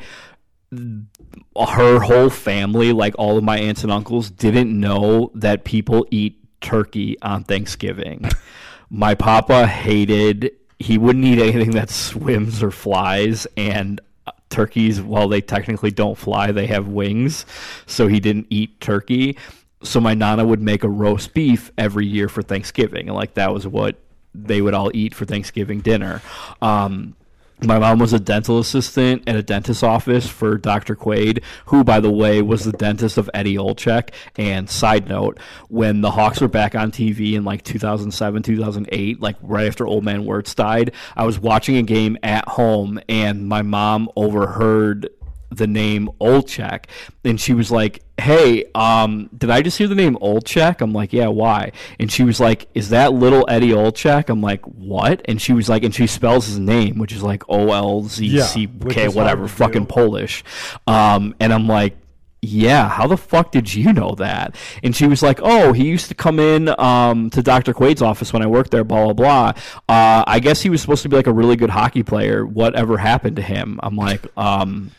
[0.72, 6.38] her whole family, like all of my aunts and uncles, didn't know that people eat
[6.61, 8.29] turkey on Thanksgiving.
[8.90, 14.03] my papa hated, he wouldn't eat anything that swims or flies, and uh,
[14.50, 17.46] turkeys, while they technically don't fly, they have wings,
[17.87, 19.37] so he didn't eat turkey.
[19.82, 23.52] So my nana would make a roast beef every year for Thanksgiving, and like that
[23.52, 23.96] was what
[24.35, 26.22] they would all eat for Thanksgiving dinner.
[26.61, 27.16] Um,
[27.62, 30.94] my mom was a dental assistant at a dentist's office for Dr.
[30.94, 34.10] Quaid, who, by the way, was the dentist of Eddie Olczyk.
[34.36, 35.38] And side note,
[35.68, 40.04] when the Hawks were back on TV in like 2007, 2008, like right after Old
[40.04, 45.08] Man Wirtz died, I was watching a game at home and my mom overheard
[45.50, 46.85] the name Olczyk,
[47.24, 51.12] and she was like, "Hey, um, did I just hear the name Olczyk?" I'm like,
[51.12, 55.40] "Yeah, why?" And she was like, "Is that little Eddie Olczyk?" I'm like, "What?" And
[55.40, 58.66] she was like, and she spells his name, which is like O L Z C
[58.66, 59.88] K, Yeah, which K, is whatever, fucking do.
[59.88, 60.44] Polish.
[60.87, 61.96] Um, and I'm like.
[62.42, 64.54] Yeah, how the fuck did you know that?
[64.85, 67.72] And she was like, "Oh, he used to come in um, to Dr.
[67.74, 69.48] Quaid's office when I worked there." Blah blah blah.
[69.88, 72.46] Uh, I guess he was supposed to be like a really good hockey player.
[72.46, 73.80] Whatever happened to him?
[73.82, 74.92] I'm like, um,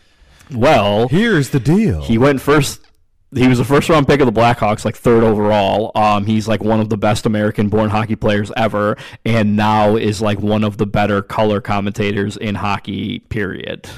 [0.53, 2.01] well, Here's the deal.
[2.01, 2.81] he went first.
[3.35, 5.91] He was the first round pick of the Blackhawks, like third overall.
[5.95, 10.21] Um, he's like one of the best American born hockey players ever, and now is
[10.21, 13.19] like one of the better color commentators in hockey.
[13.19, 13.89] Period.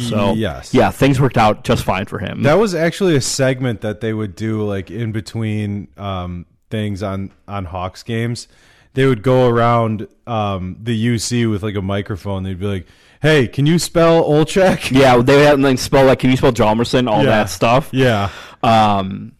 [0.00, 0.72] So yes.
[0.72, 2.42] yeah, things worked out just fine for him.
[2.44, 7.30] That was actually a segment that they would do like in between um, things on
[7.46, 8.48] on Hawks games.
[8.94, 12.42] They would go around um, the UC with like a microphone.
[12.42, 12.86] They'd be like,
[13.22, 17.08] "Hey, can you spell Olczyk?" yeah, they had like spell like, can you spell Jalmerson?
[17.10, 17.30] All Yeah.
[17.30, 17.88] that stuff.
[17.92, 18.28] Yeah.
[18.62, 19.31] Um,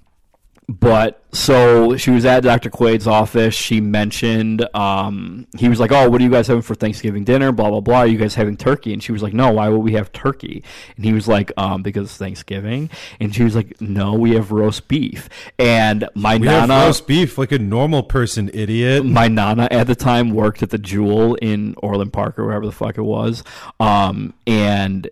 [0.81, 2.71] but so she was at Dr.
[2.71, 3.55] Quaid's office.
[3.55, 7.53] She mentioned, um, he was like, Oh, what are you guys having for Thanksgiving dinner?
[7.53, 7.99] Blah, blah, blah.
[7.99, 8.93] Are you guys having turkey?
[8.93, 10.63] And she was like, No, why would we have turkey?
[10.97, 12.91] And he was like, um, Because it's Thanksgiving.
[13.21, 15.29] And she was like, No, we have roast beef.
[15.59, 16.87] And my We have nana.
[16.87, 19.05] roast beef like a normal person, idiot.
[19.05, 22.73] my nana at the time worked at the Jewel in Orland Park or wherever the
[22.73, 23.43] fuck it was.
[23.81, 25.09] Um, and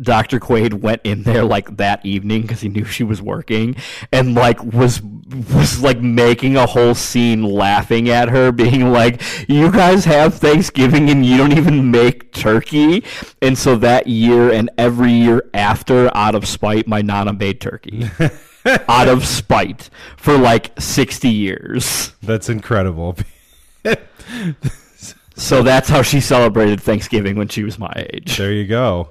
[0.00, 0.38] Dr.
[0.38, 3.76] Quaid went in there like that evening because he knew she was working
[4.12, 9.72] and like was was like making a whole scene laughing at her being like you
[9.72, 13.04] guys have Thanksgiving and you don't even make turkey
[13.40, 18.08] and so that year and every year after out of spite my nana made turkey
[18.88, 23.16] out of spite for like 60 years That's incredible.
[25.36, 29.10] so that's how she celebrated Thanksgiving when she was my age there you go.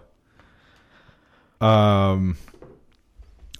[1.61, 2.37] Um,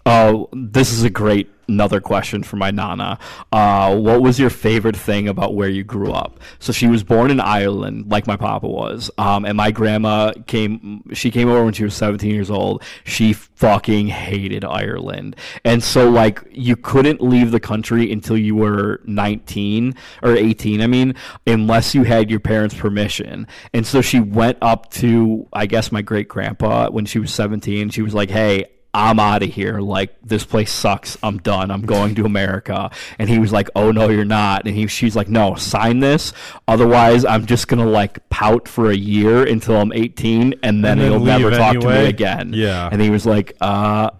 [0.06, 3.18] Oh, this is a great another question for my nana.
[3.52, 6.40] Uh, what was your favorite thing about where you grew up?
[6.60, 9.10] So she was born in Ireland, like my papa was.
[9.18, 11.04] Um, and my grandma came.
[11.14, 12.84] She came over when she was 17 years old.
[13.04, 19.02] She fucking hated Ireland, and so like you couldn't leave the country until you were
[19.06, 20.82] 19 or 18.
[20.82, 21.16] I mean,
[21.48, 23.48] unless you had your parents' permission.
[23.74, 27.90] And so she went up to, I guess, my great grandpa when she was 17.
[27.90, 29.80] She was like, "Hey." I'm out of here.
[29.80, 31.18] Like this place sucks.
[31.22, 31.70] I'm done.
[31.70, 32.90] I'm going to America.
[33.20, 36.32] And he was like, "Oh no, you're not." And he, she's like, "No, sign this.
[36.68, 41.02] Otherwise, I'm just gonna like pout for a year until I'm 18, and then, And
[41.02, 42.88] then you'll never talk to me again." Yeah.
[42.90, 44.12] And he was like, "Uh,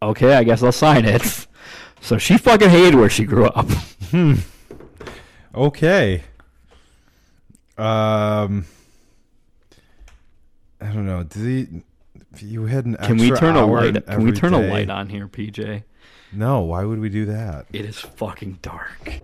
[0.00, 1.46] okay, I guess I'll sign it."
[2.04, 3.68] So she fucking hated where she grew up.
[5.54, 6.24] okay.
[7.78, 8.66] Um,
[10.80, 11.22] I don't know.
[11.22, 11.82] Did he,
[12.40, 14.06] you had an Can we turn a light?
[14.06, 15.84] Can we turn a light on here, PJ?
[16.32, 17.66] No, why would we do that?
[17.72, 19.20] It is fucking dark.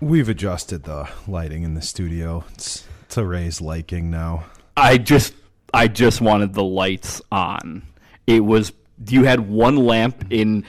[0.00, 2.44] We've adjusted the lighting in the studio.
[2.52, 4.44] It's to Ray's liking now.
[4.76, 5.34] I just
[5.72, 7.82] I just wanted the lights on.
[8.26, 8.72] It was
[9.08, 10.64] you had one lamp in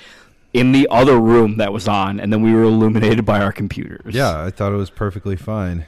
[0.53, 4.15] in the other room that was on, and then we were illuminated by our computers.
[4.15, 5.85] Yeah, I thought it was perfectly fine.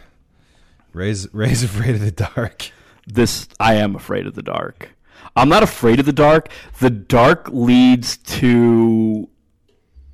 [0.94, 2.72] Ray's Ray's afraid of the dark.
[3.08, 4.90] this I am afraid of the dark.
[5.36, 6.50] I'm not afraid of the dark.
[6.80, 9.30] The dark leads to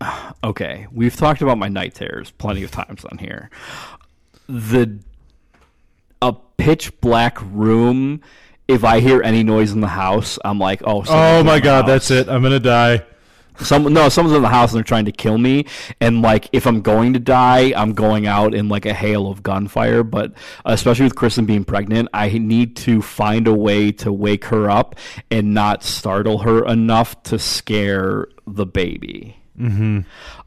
[0.44, 3.50] Okay, we've talked about my night terrors plenty of times on here.
[4.48, 5.00] The
[6.22, 8.22] a pitch black room
[8.68, 11.88] if I hear any noise in the house, I'm like, oh, Oh my god, house.
[11.88, 12.28] that's it.
[12.28, 13.04] I'm gonna die.
[13.60, 15.66] Some no, someone's in the house and they're trying to kill me.
[16.00, 19.44] And like, if I'm going to die, I'm going out in like a hail of
[19.44, 20.04] gunfire.
[20.04, 20.34] But
[20.66, 24.96] especially with Kristen being pregnant, I need to find a way to wake her up
[25.32, 29.38] and not startle her enough to scare the baby.
[29.60, 30.02] Mm-hmm.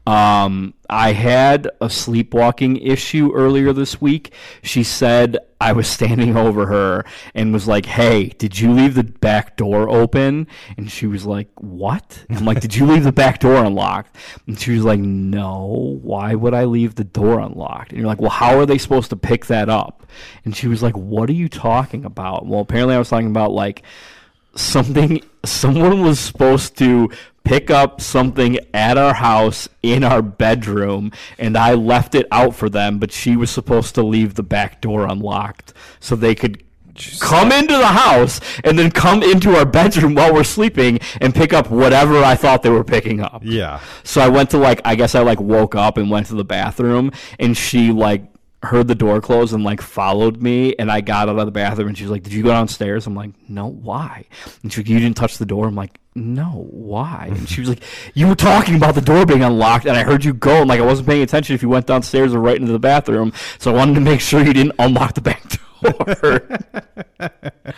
[0.09, 4.33] Um, I had a sleepwalking issue earlier this week.
[4.63, 9.03] She said I was standing over her and was like, "Hey, did you leave the
[9.03, 13.39] back door open?" And she was like, "What?" I'm like, "Did you leave the back
[13.39, 14.17] door unlocked?"
[14.47, 15.99] And she was like, "No.
[16.01, 19.11] Why would I leave the door unlocked?" And you're like, "Well, how are they supposed
[19.11, 20.07] to pick that up?"
[20.43, 23.51] And she was like, "What are you talking about?" Well, apparently I was talking about
[23.51, 23.83] like
[24.55, 27.11] something someone was supposed to
[27.49, 32.69] pick up something at our house in our bedroom and I left it out for
[32.69, 36.63] them but she was supposed to leave the back door unlocked so they could
[37.19, 41.51] come into the house and then come into our bedroom while we're sleeping and pick
[41.51, 43.41] up whatever I thought they were picking up.
[43.43, 43.79] Yeah.
[44.03, 46.43] So I went to like I guess I like woke up and went to the
[46.43, 48.28] bathroom and she like
[48.63, 51.89] heard the door close and like followed me and I got out of the bathroom
[51.89, 53.07] and she was like, Did you go downstairs?
[53.07, 54.25] I'm like, No, why?
[54.63, 55.67] And she's like, You didn't touch the door?
[55.67, 57.27] I'm like, No, why?
[57.31, 60.25] And she was like, You were talking about the door being unlocked and I heard
[60.25, 62.73] you go and like I wasn't paying attention if you went downstairs or right into
[62.73, 63.31] the bathroom.
[63.59, 65.43] So I wanted to make sure you didn't unlock the back
[65.81, 66.49] door.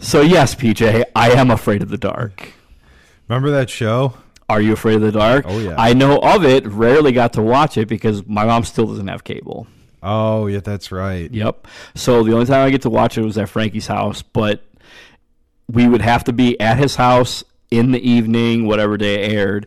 [0.00, 2.54] so yes, PJ, I am afraid of the dark.
[3.28, 4.14] Remember that show?
[4.48, 5.44] Are you afraid of the dark?
[5.46, 5.74] Oh, yeah.
[5.76, 6.66] I know of it.
[6.66, 9.66] Rarely got to watch it because my mom still doesn't have cable.
[10.02, 11.30] Oh, yeah, that's right.
[11.30, 11.66] Yep.
[11.94, 14.64] So the only time I get to watch it was at Frankie's house, but
[15.70, 19.66] we would have to be at his house in the evening, whatever day it aired,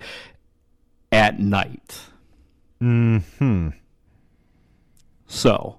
[1.12, 2.00] at night.
[2.80, 3.20] Hmm.
[5.28, 5.78] So,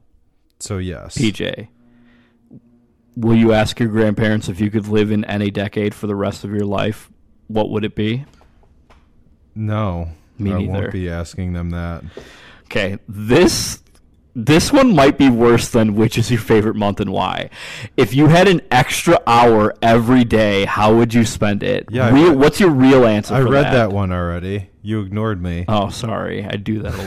[0.60, 1.18] So yes.
[1.18, 1.68] PJ,
[3.16, 6.44] will you ask your grandparents if you could live in any decade for the rest
[6.44, 7.10] of your life?
[7.48, 8.24] What would it be?
[9.54, 10.08] No.
[10.38, 10.72] Me I neither.
[10.72, 12.02] won't be asking them that.
[12.64, 13.82] Okay, this
[14.34, 17.50] this one might be worse than which is your favorite month and why.
[17.98, 21.86] If you had an extra hour every day, how would you spend it?
[21.90, 23.34] Yeah, Real, read- what's your real answer?
[23.34, 23.92] I read that.
[23.92, 24.70] one already.
[24.80, 25.66] You ignored me.
[25.68, 27.02] Oh, sorry, I do that a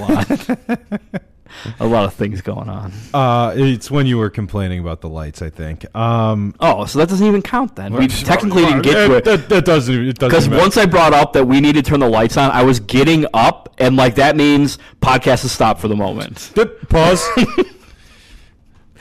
[0.69, 1.21] lot.
[1.79, 2.91] a lot of things going on.
[3.13, 5.85] Uh, it's when you were complaining about the lights, I think.
[5.95, 7.93] Um, Oh, so that doesn't even count then.
[7.93, 9.23] We technically didn't get to it.
[9.25, 9.93] That, that doesn't.
[10.07, 10.29] It doesn't.
[10.49, 12.79] Because once I brought up that we need to turn the lights on, I was
[12.79, 16.51] getting up, and like that means podcast is stopped for the moment.
[16.55, 17.25] Dip, pause.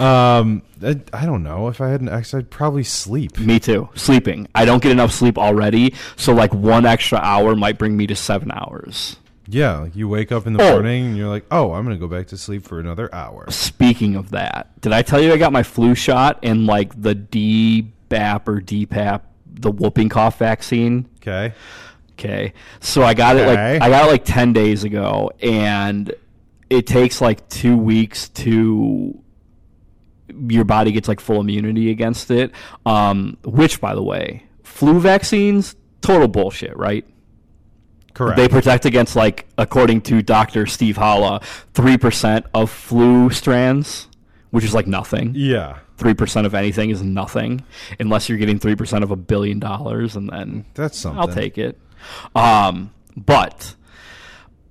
[0.01, 1.69] um, I, I don't know.
[1.69, 3.39] If I had an X, I'd probably sleep.
[3.39, 3.89] Me too.
[3.95, 4.49] Sleeping.
[4.55, 8.17] I don't get enough sleep already, so like one extra hour might bring me to
[8.17, 9.17] seven hours.
[9.47, 10.73] Yeah, like you wake up in the Oh.
[10.73, 14.17] morning and you're like, "Oh, I'm gonna go back to sleep for another hour." Speaking
[14.17, 18.49] of that, did I tell you I got my flu shot and like the DBAP
[18.49, 21.07] or DPAP, the whooping cough vaccine?
[21.19, 21.53] Okay.
[22.13, 22.53] Okay.
[22.81, 26.15] So I got it like I got it like 10 days ago and
[26.71, 29.19] it takes like 2 weeks to
[30.49, 32.51] your body gets like full immunity against it.
[32.87, 37.05] Um which by the way, flu vaccines total bullshit, right?
[38.15, 38.37] Correct.
[38.37, 40.67] They protect against like according to Dr.
[40.67, 41.41] Steve Holla,
[41.75, 44.07] 3% of flu strands,
[44.51, 45.33] which is like nothing.
[45.35, 47.63] yeah, Three percent of anything is nothing,
[48.01, 51.21] unless you're getting three percent of a billion dollars, and then that's something.
[51.21, 51.79] I'll take it.
[52.35, 53.77] Um, but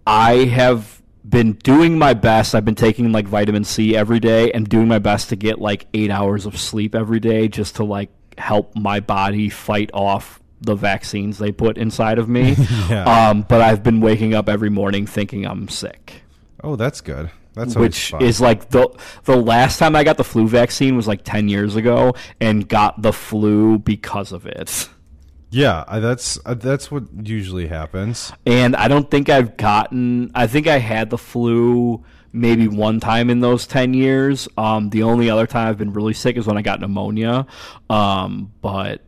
[0.06, 2.54] I have been doing my best.
[2.54, 5.88] I've been taking like vitamin C every day and doing my best to get like
[5.94, 10.76] eight hours of sleep every day just to like help my body fight off the
[10.76, 12.56] vaccines they put inside of me.
[12.90, 13.30] Yeah.
[13.30, 16.24] um, but I've been waking up every morning thinking I'm sick
[16.64, 17.30] Oh, that's good.
[17.56, 18.22] That's which fun.
[18.24, 18.90] is like the
[19.26, 23.02] the last time I got the flu vaccine was like 10 years ago and got
[23.02, 24.90] the flu because of it.
[25.52, 25.84] yeah.
[26.00, 28.32] That's uh, that's what usually happens.
[28.46, 33.30] And I don't think I've gotten I think I had the flu maybe one time
[33.30, 34.48] in those 10 years.
[34.58, 37.46] Um the only other time I've been really sick is when I got pneumonia.
[37.90, 39.02] Um but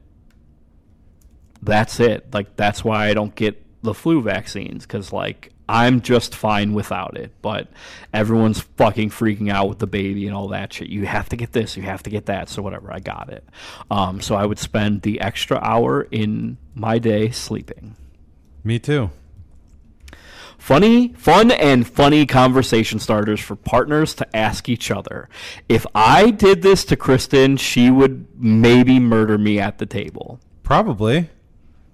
[1.66, 2.34] that's it.
[2.34, 7.18] Like that's why I don't get the flu vaccines because like I'm just fine without
[7.18, 7.68] it, but
[8.14, 10.90] everyone's fucking freaking out with the baby and all that shit.
[10.90, 12.50] You have to get this, you have to get that.
[12.50, 13.44] So whatever, I got it.
[13.90, 17.96] Um, so I would spend the extra hour in my day sleeping.
[18.64, 19.10] Me too.
[20.58, 25.30] Funny, fun, and funny conversation starters for partners to ask each other.
[25.70, 30.40] If I did this to Kristen, she would maybe murder me at the table.
[30.64, 31.30] Probably.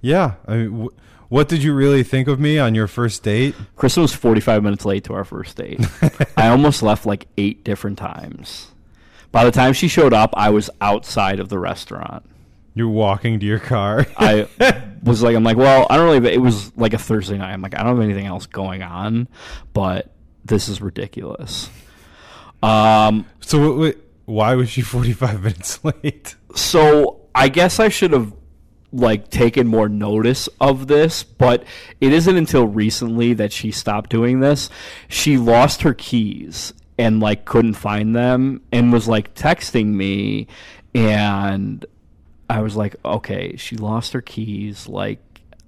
[0.02, 0.34] Yeah.
[0.48, 0.90] I mean, w-
[1.30, 3.56] what did you really think of me on your first date?
[3.76, 5.80] Kristen was 45 minutes late to our first date.
[6.36, 8.68] I almost left like eight different times.
[9.32, 12.26] By the time she showed up, I was outside of the restaurant.
[12.74, 14.06] You're walking to your car.
[14.18, 14.48] I
[15.04, 16.34] was like, I'm like, well, I don't really.
[16.34, 17.52] It was like a Thursday night.
[17.54, 19.28] I'm like, I don't have anything else going on,
[19.74, 20.12] but
[20.44, 21.70] this is ridiculous.
[22.64, 26.36] Um, so w- w- why was she 45 minutes late?
[26.56, 28.34] so I guess I should have
[28.94, 31.64] like taken more notice of this, but
[32.00, 34.70] it isn't until recently that she stopped doing this.
[35.08, 40.48] She lost her keys and like couldn't find them and was like texting me
[40.94, 41.86] and
[42.50, 45.20] I was like, okay, she lost her keys like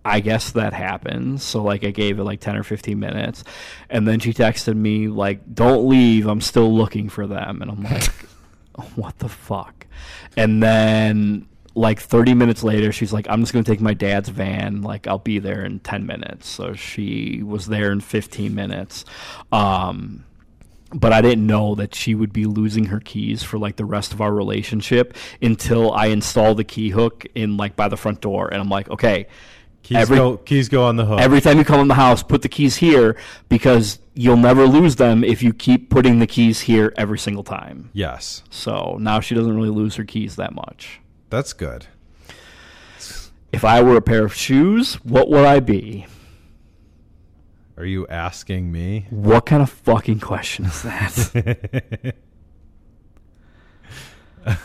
[0.05, 1.43] I guess that happens.
[1.43, 3.45] So like I gave it like 10 or 15 minutes
[3.89, 7.83] and then she texted me like don't leave, I'm still looking for them and I'm
[7.83, 8.11] like
[8.95, 9.87] what the fuck?
[10.35, 14.29] And then like 30 minutes later, she's like, I'm just going to take my dad's
[14.29, 14.81] van.
[14.81, 16.47] Like, I'll be there in 10 minutes.
[16.47, 19.05] So she was there in 15 minutes.
[19.51, 20.25] Um,
[20.93, 24.13] but I didn't know that she would be losing her keys for like the rest
[24.13, 28.47] of our relationship until I installed the key hook in like by the front door.
[28.49, 29.25] And I'm like, okay,
[29.81, 31.19] Keys Every- go keys go on the hook.
[31.19, 33.17] every time you come in the house, put the keys here
[33.49, 37.89] because you'll never lose them if you keep putting the keys here every single time.
[37.91, 38.43] yes.
[38.49, 41.01] So now she doesn't really lose her keys that much.
[41.33, 41.87] That's good.
[43.51, 46.05] If I were a pair of shoes, what would I be?
[47.75, 49.07] Are you asking me?
[49.09, 52.15] What kind of fucking question is that?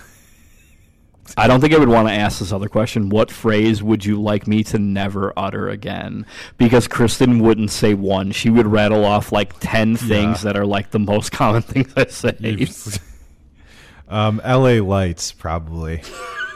[1.39, 3.09] I don't think I would want to ask this other question.
[3.09, 6.27] What phrase would you like me to never utter again?
[6.59, 8.31] Because Kristen wouldn't say one.
[8.33, 10.53] She would rattle off like 10 things Yeah.
[10.53, 13.01] that are like the most common things I say.
[14.11, 14.81] um, L.A.
[14.81, 16.03] Lights probably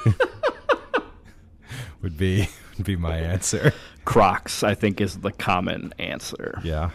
[2.02, 3.72] would be would be my answer.
[4.04, 6.60] Crocs, I think, is the common answer.
[6.64, 6.90] Yeah.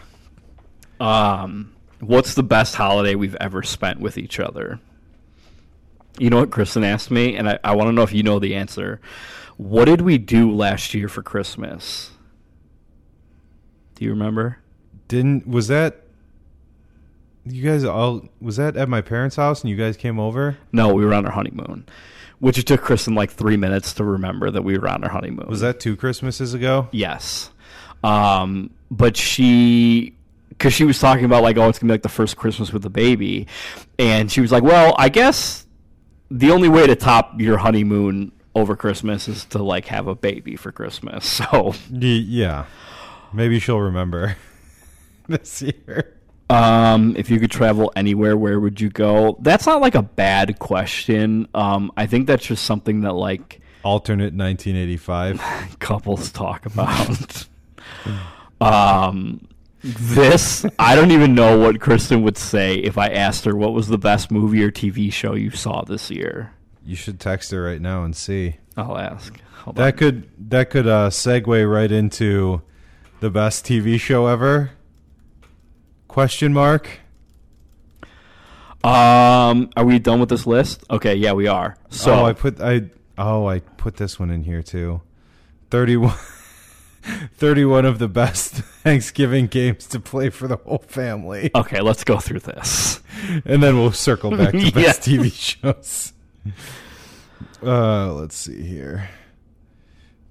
[1.00, 4.80] Um, what's the best holiday we've ever spent with each other?
[6.18, 8.38] You know what Kristen asked me, and I, I want to know if you know
[8.38, 9.00] the answer.
[9.56, 12.10] What did we do last year for Christmas?
[13.94, 14.58] Do you remember?
[15.08, 16.04] Didn't was that
[17.44, 20.58] you guys all was that at my parents' house and you guys came over?
[20.72, 21.86] No, we were on our honeymoon,
[22.40, 25.46] which it took Kristen like three minutes to remember that we were on our honeymoon.
[25.48, 26.88] Was that two Christmases ago?
[26.92, 27.50] Yes.
[28.04, 30.14] Um, but she,
[30.50, 32.82] because she was talking about like, oh, it's gonna be like the first Christmas with
[32.82, 33.46] the baby,
[33.98, 35.66] and she was like, well, I guess
[36.30, 40.56] the only way to top your honeymoon over Christmas is to like have a baby
[40.56, 41.40] for Christmas.
[41.50, 42.66] So, yeah.
[43.32, 44.36] Maybe she'll remember
[45.28, 46.17] this year.
[46.50, 49.36] Um, if you could travel anywhere, where would you go?
[49.40, 51.48] That's not like a bad question.
[51.54, 55.76] Um, I think that's just something that like Alternate 1985.
[55.78, 57.46] couples talk about.
[58.60, 59.46] um,
[59.82, 63.86] this I don't even know what Kristen would say if I asked her what was
[63.88, 66.52] the best movie or TV show you saw this year.
[66.84, 68.56] You should text her right now and see.
[68.76, 69.38] I'll ask.
[69.62, 69.98] Hold That on.
[69.98, 72.62] could that could uh, segue right into
[73.20, 74.70] the best TV show ever?
[76.08, 77.00] Question mark.
[78.84, 80.84] Um, are we done with this list?
[80.90, 81.76] Okay, yeah, we are.
[81.90, 85.02] So oh, I put I oh I put this one in here too.
[85.70, 86.14] 31
[87.34, 88.52] 31 of the best
[88.84, 91.50] Thanksgiving games to play for the whole family.
[91.54, 93.00] okay, let's go through this.
[93.44, 95.18] And then we'll circle back to best Yeah.
[95.20, 96.12] TV shows.
[97.62, 99.10] Uh, let's see here.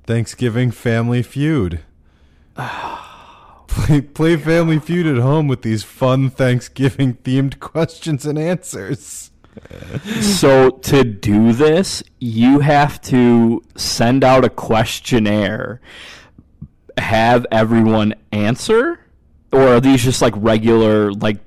[0.05, 1.81] Thanksgiving Family Feud.
[3.67, 9.31] play, play Family Feud at home with these fun Thanksgiving themed questions and answers.
[10.21, 15.81] So to do this, you have to send out a questionnaire,
[16.97, 18.99] have everyone answer,
[19.51, 21.37] or are these just like regular like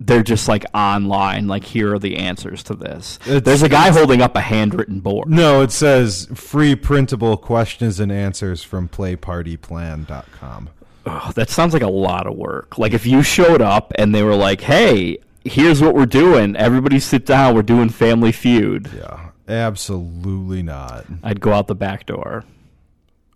[0.00, 3.18] they're just like online like here are the answers to this.
[3.26, 5.28] It's- There's a guy holding up a handwritten board.
[5.28, 10.70] No, it says free printable questions and answers from playpartyplan.com.
[11.06, 12.78] Ugh, that sounds like a lot of work.
[12.78, 16.56] Like if you showed up and they were like, "Hey, here's what we're doing.
[16.56, 17.54] Everybody sit down.
[17.54, 21.06] We're doing Family Feud." Yeah, absolutely not.
[21.22, 22.44] I'd go out the back door.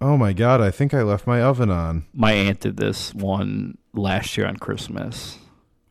[0.01, 2.07] Oh my god, I think I left my oven on.
[2.13, 5.39] My aunt did this one last year on Christmas.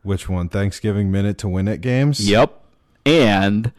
[0.02, 0.48] Which one?
[0.48, 2.28] Thanksgiving minute to win it games?
[2.28, 2.60] Yep.
[3.06, 3.72] And Did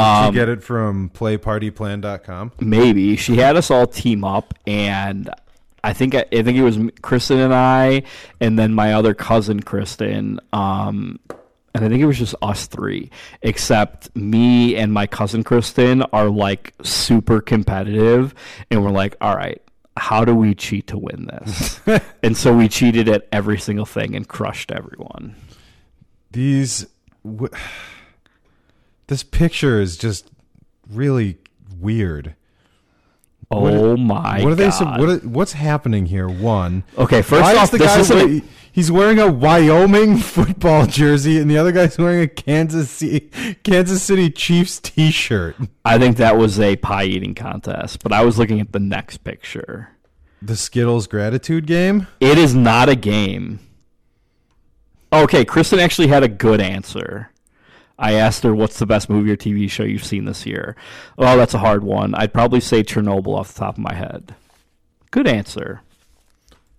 [0.00, 2.52] um, you get it from playpartyplan.com?
[2.60, 5.30] maybe she had us all team up and
[5.84, 8.02] I think I think it was Kristen and I
[8.40, 11.18] and then my other cousin Kristen um
[11.74, 13.10] and I think it was just us three
[13.42, 18.34] except me and my cousin Kristen are like super competitive
[18.70, 19.60] and we're like all right
[19.96, 21.80] how do we cheat to win this
[22.22, 25.34] and so we cheated at every single thing and crushed everyone
[26.30, 26.86] These.
[27.24, 27.52] W-
[29.08, 30.30] this picture is just
[30.90, 31.38] really
[31.78, 32.34] weird.
[33.52, 34.68] Oh my what are they?
[34.68, 36.28] god What are, what's happening here?
[36.28, 36.84] One.
[36.96, 38.42] okay first Why off is the guy a-
[38.72, 43.30] he's wearing a Wyoming football jersey and the other guy's wearing a Kansas City
[43.62, 45.56] Kansas City Chiefs t-shirt.
[45.84, 49.18] I think that was a pie eating contest, but I was looking at the next
[49.18, 49.90] picture.
[50.40, 52.08] The Skittles gratitude game?
[52.18, 53.60] It is not a game.
[55.12, 57.30] Okay, Kristen actually had a good answer.
[58.02, 60.76] I asked her, "What's the best movie or TV show you've seen this year?"
[61.16, 62.14] Oh, that's a hard one.
[62.14, 64.34] I'd probably say Chernobyl off the top of my head.
[65.10, 65.82] Good answer.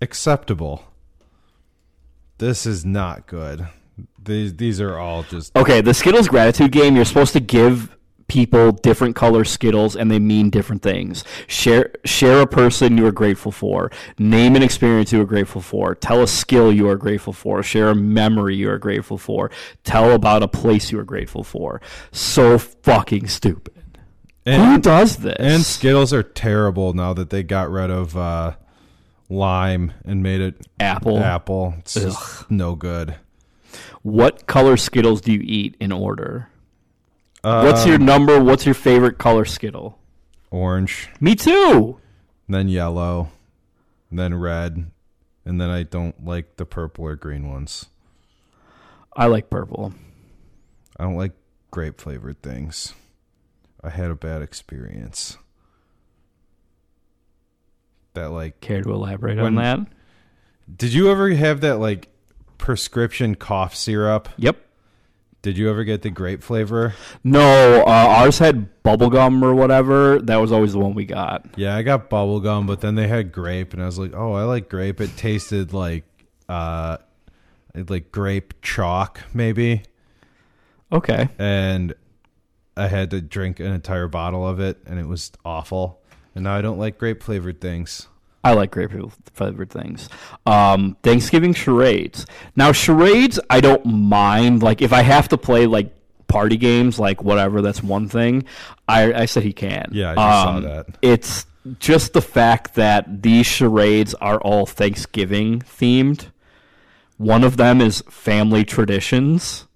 [0.02, 0.84] Acceptable.
[2.38, 3.68] This is not good.
[4.22, 7.96] These these are all just Okay, the Skittles gratitude game, you're supposed to give
[8.34, 11.24] people different color Skittles and they mean different things.
[11.46, 13.92] Share share a person you are grateful for.
[14.18, 15.94] Name an experience you are grateful for.
[15.94, 17.62] Tell a skill you are grateful for.
[17.62, 19.52] Share a memory you are grateful for.
[19.84, 21.80] Tell about a place you are grateful for.
[22.12, 24.00] So fucking stupid.
[24.46, 25.38] Who and, does this?
[25.40, 28.56] and Skittles are terrible now that they got rid of uh,
[29.30, 31.20] lime and made it Apple.
[31.20, 31.76] apple.
[31.78, 33.16] It's no good.
[34.02, 36.50] What color Skittles do you eat in order?
[37.44, 38.42] Uh, What's your number?
[38.42, 40.00] What's your favorite color Skittle?
[40.52, 42.00] orange, Me too.
[42.48, 43.32] then yellow,
[44.12, 44.92] then red,
[45.46, 47.88] and then I don't like the purple or green ones.
[49.16, 49.94] I like purple.
[51.00, 51.34] I don't like
[51.72, 52.94] grape flavored things.
[53.84, 55.38] I had a bad experience.
[58.14, 59.80] That like Care to elaborate When- on that?
[60.78, 62.08] Did you ever have that like
[62.58, 64.30] prescription cough syrup?
[64.38, 64.58] Yep.
[65.44, 66.96] Did you ever get the grape flavor?
[67.24, 70.20] No, uh, ours had bubblegum or whatever.
[70.20, 71.46] That was always the one we got.
[71.58, 74.34] Yeah, I got bubble gum, but then they had grape and I was like, "Oh,
[74.34, 76.06] I like grape." It tasted like
[76.50, 76.98] uh
[77.76, 79.84] like grape chalk maybe,
[80.92, 81.28] Okay.
[81.38, 81.94] and
[82.78, 86.02] I had to drink an entire bottle of it and it was awful.
[86.36, 88.08] And now I don't like grape flavored things.
[88.44, 88.92] I like grape
[89.34, 90.10] flavored things.
[90.46, 92.26] Um, Thanksgiving charades.
[92.56, 94.62] Now charades, I don't mind.
[94.62, 95.94] Like if I have to play like
[96.28, 98.44] party games, like whatever, that's one thing.
[98.88, 99.90] I, I said he can.
[99.94, 100.86] Yeah, I just saw Um, that.
[101.02, 101.46] It's
[101.80, 106.28] just the fact that these charades are all Thanksgiving themed.
[107.18, 109.68] One of them is family traditions.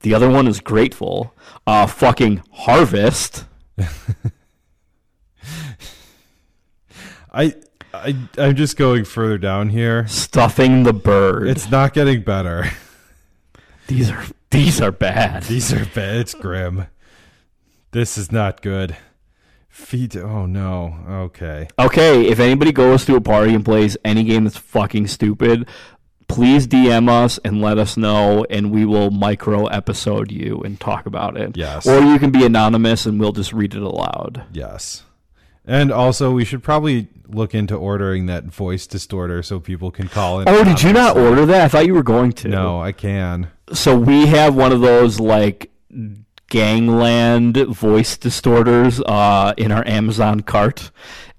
[0.00, 1.34] The other one is grateful.
[1.66, 3.46] Uh, fucking harvest.
[7.32, 7.54] I
[7.94, 10.06] I I'm just going further down here.
[10.08, 11.48] Stuffing the bird.
[11.48, 12.70] It's not getting better.
[13.86, 15.44] these are these are bad.
[15.44, 16.16] These are bad.
[16.16, 16.86] It's grim.
[17.92, 18.96] This is not good.
[19.68, 20.16] Feet.
[20.16, 20.96] Oh no.
[21.08, 21.68] Okay.
[21.78, 25.68] Okay, if anybody goes to a party and plays any game that's fucking stupid,
[26.28, 31.06] please DM us and let us know, and we will micro episode you and talk
[31.06, 31.56] about it.
[31.56, 31.86] Yes.
[31.86, 34.44] Or you can be anonymous and we'll just read it aloud.
[34.52, 35.02] Yes.
[35.66, 40.40] And also, we should probably look into ordering that voice distorter so people can call
[40.40, 40.48] in.
[40.48, 41.64] Oh, did you not order that?
[41.64, 42.48] I thought you were going to.
[42.48, 43.50] No, I can.
[43.72, 45.70] So we have one of those like
[46.48, 50.90] gangland voice distorters uh, in our Amazon cart.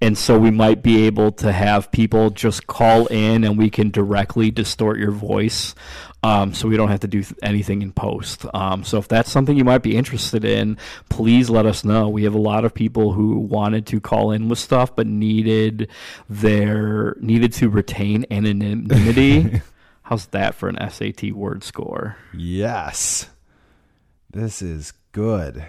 [0.06, 3.90] And so we might be able to have people just call in and we can
[3.90, 5.74] directly distort your voice.
[6.22, 8.46] Um, so we don't have to do th- anything in post.
[8.54, 10.78] Um, so if that's something you might be interested in,
[11.10, 12.08] please let us know.
[12.08, 15.90] We have a lot of people who wanted to call in with stuff but needed
[16.30, 19.64] their needed to retain anonymity.
[20.04, 22.16] How's that for an SAT word score?
[22.32, 23.28] Yes.
[24.30, 25.66] This is good.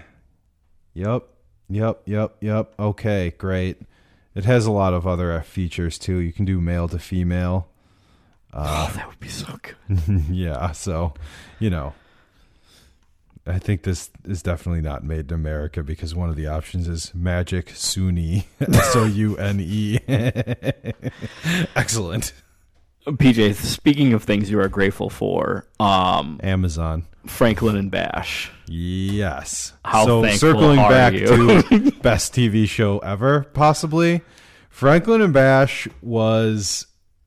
[0.93, 1.23] Yep.
[1.69, 2.01] Yep.
[2.05, 2.35] Yep.
[2.39, 2.73] Yep.
[2.79, 3.33] Okay.
[3.39, 3.81] Great.
[4.37, 6.17] It has a lot of other uh, features too.
[6.17, 7.69] You can do male to female.
[8.53, 10.25] oh, that would be so good.
[10.29, 10.73] yeah.
[10.73, 11.15] So,
[11.57, 11.93] you know,
[13.47, 17.15] I think this is definitely not made in America because one of the options is
[17.15, 18.45] magic Suni.
[18.61, 19.97] S O U N E.
[21.75, 22.31] Excellent.
[23.07, 27.05] PJ, speaking of things you are grateful for, um, Amazon.
[27.25, 28.51] Franklin and Bash.
[28.67, 29.73] Yes.
[29.83, 31.27] How so thankful circling are back you?
[31.27, 34.21] to best TV show ever, possibly.
[34.69, 36.85] Franklin and Bash was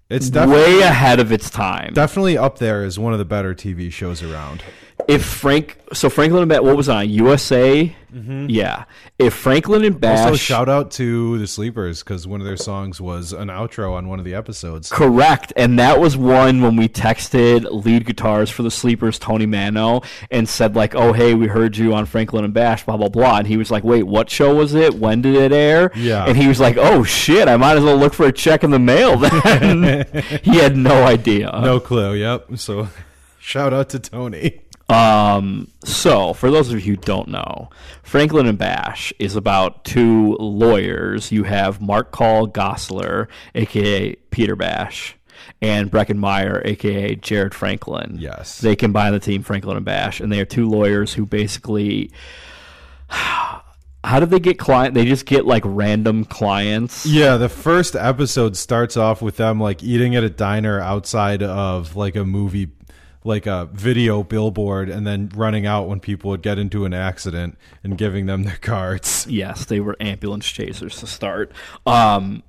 [0.08, 1.92] it's definitely Way ahead of its time.
[1.94, 4.62] definitely up there as one of the better TV shows around.
[5.10, 7.94] If Frank, so Franklin and Bash, what was on USA?
[8.12, 8.84] Yeah.
[9.18, 10.28] If Franklin and Bash, Mm-hmm.
[10.28, 14.08] Also, shout out to the Sleepers because one of their songs was an outro on
[14.08, 14.90] one of the episodes.
[14.90, 15.52] Correct.
[15.56, 20.48] And that was one when we texted lead guitars for the Sleepers, Tony Mano, and
[20.48, 23.38] said, like, oh, hey, we heard you on Franklin and Bash, blah, blah, blah.
[23.38, 24.94] And he was like, wait, what show was it?
[24.94, 25.90] When did it air?
[25.94, 26.24] Yeah.
[26.24, 28.70] And he was like, oh, shit, I might as well look for a check in
[28.70, 30.06] the mail then.
[30.42, 31.50] he had no idea.
[31.62, 32.14] No clue.
[32.14, 32.58] Yep.
[32.58, 32.88] So,
[33.40, 34.60] shout out to Tony.
[34.90, 37.70] Um, so, for those of you who don't know,
[38.02, 41.30] Franklin and Bash is about two lawyers.
[41.30, 45.16] You have Mark-Paul Gosselaar, aka Peter Bash,
[45.62, 48.16] and Breckin Meyer, aka Jared Franklin.
[48.18, 48.58] Yes.
[48.60, 52.10] They combine the team Franklin and Bash, and they are two lawyers who basically.
[54.02, 54.94] How did they get client?
[54.94, 57.04] They just get like random clients.
[57.04, 61.96] Yeah, the first episode starts off with them like eating at a diner outside of
[61.96, 62.70] like a movie,
[63.24, 67.58] like a video billboard, and then running out when people would get into an accident
[67.84, 69.26] and giving them their cards.
[69.40, 71.52] Yes, they were ambulance chasers to start.
[71.86, 72.42] Um,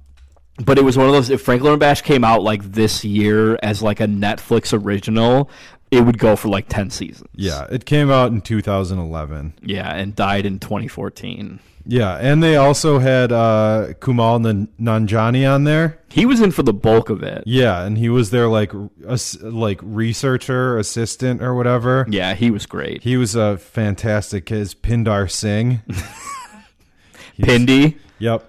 [0.66, 1.30] but it was one of those.
[1.30, 5.50] If Franklin Bash came out like this year as like a Netflix original,
[5.92, 7.30] it would go for like ten seasons.
[7.36, 9.54] Yeah, it came out in 2011.
[9.62, 11.60] yeah, and died in 2014.
[11.84, 15.98] Yeah, and they also had uh, Kumail Nan- Nanjiani on there.
[16.10, 17.44] He was in for the bulk of it.
[17.48, 18.72] Yeah, and he was their like
[19.10, 22.06] ass- like researcher assistant or whatever.
[22.08, 23.02] Yeah, he was great.
[23.02, 25.82] He was a fantastic as Pindar Singh.
[27.40, 27.98] Pindy.
[28.20, 28.44] Yep.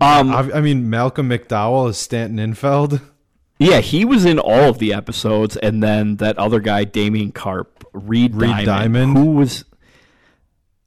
[0.00, 3.00] Um, I, I mean, Malcolm McDowell is Stanton Infeld.
[3.58, 7.84] Yeah, he was in all of the episodes, and then that other guy, Damien Karp,
[7.92, 9.18] Reed, Reed Diamond, Diamond?
[9.18, 9.64] who was.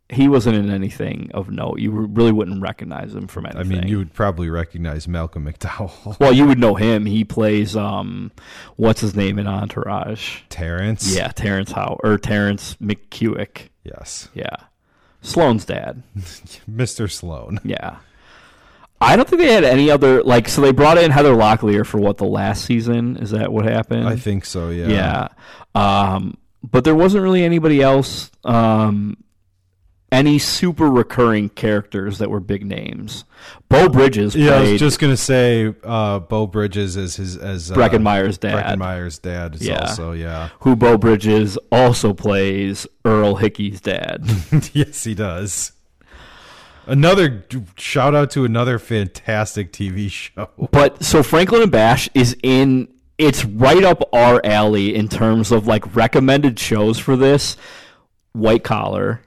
[0.09, 1.79] He wasn't in anything of note.
[1.79, 3.61] You really wouldn't recognize him from anything.
[3.61, 6.19] I mean, you would probably recognize Malcolm McDowell.
[6.19, 7.05] Well, you would know him.
[7.05, 8.31] He plays um,
[8.75, 10.41] what's his name in Entourage?
[10.49, 11.15] Terrence.
[11.15, 13.69] Yeah, Terrence Howe or Terrence McQuewick.
[13.85, 14.27] Yes.
[14.33, 14.57] Yeah,
[15.21, 16.03] Sloane's dad.
[16.17, 17.09] Mr.
[17.09, 17.59] Sloan.
[17.63, 17.99] Yeah,
[19.01, 20.47] I don't think they had any other like.
[20.47, 23.17] So they brought in Heather Locklear for what the last season?
[23.17, 24.07] Is that what happened?
[24.07, 24.69] I think so.
[24.69, 24.87] Yeah.
[25.75, 28.29] Yeah, um, but there wasn't really anybody else.
[28.43, 29.17] Um,
[30.11, 33.23] any super recurring characters that were big names.
[33.69, 37.75] Beau Bridges Yeah, I was just gonna say, uh, Beau Bridges as his as uh,
[37.75, 38.55] Breckin Meyer's dad.
[38.55, 39.79] Breckin Meyer's dad is Yeah.
[39.79, 40.49] also yeah.
[40.59, 44.25] who Beau Bridges also plays Earl Hickey's dad.
[44.73, 45.71] yes, he does.
[46.91, 47.45] Another
[47.77, 50.49] shout out to another fantastic TV show.
[50.71, 52.87] but so Franklin and Bash is in
[53.17, 57.55] it's right up our alley in terms of like recommended shows for this.
[58.33, 59.21] White Collar,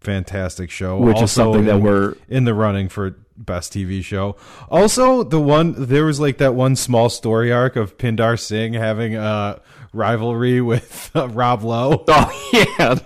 [0.00, 4.36] Fantastic show, Which is something that in- we're- in the running for best TV show.
[4.70, 9.16] Also, the one there was like that one small story arc of Pindar Singh having
[9.16, 9.60] a
[9.92, 12.90] rivalry with uh, Rob Lowe, Oh yeah.
[12.92, 13.02] and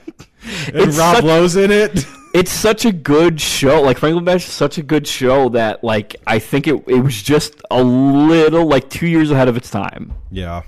[0.86, 2.04] It's Rob such- Lowe's in it.
[2.34, 3.80] It's such a good show.
[3.80, 7.22] Like Franklin Bash is such a good show that like I think it it was
[7.22, 10.12] just a little like 2 years ahead of its time.
[10.32, 10.62] Yeah,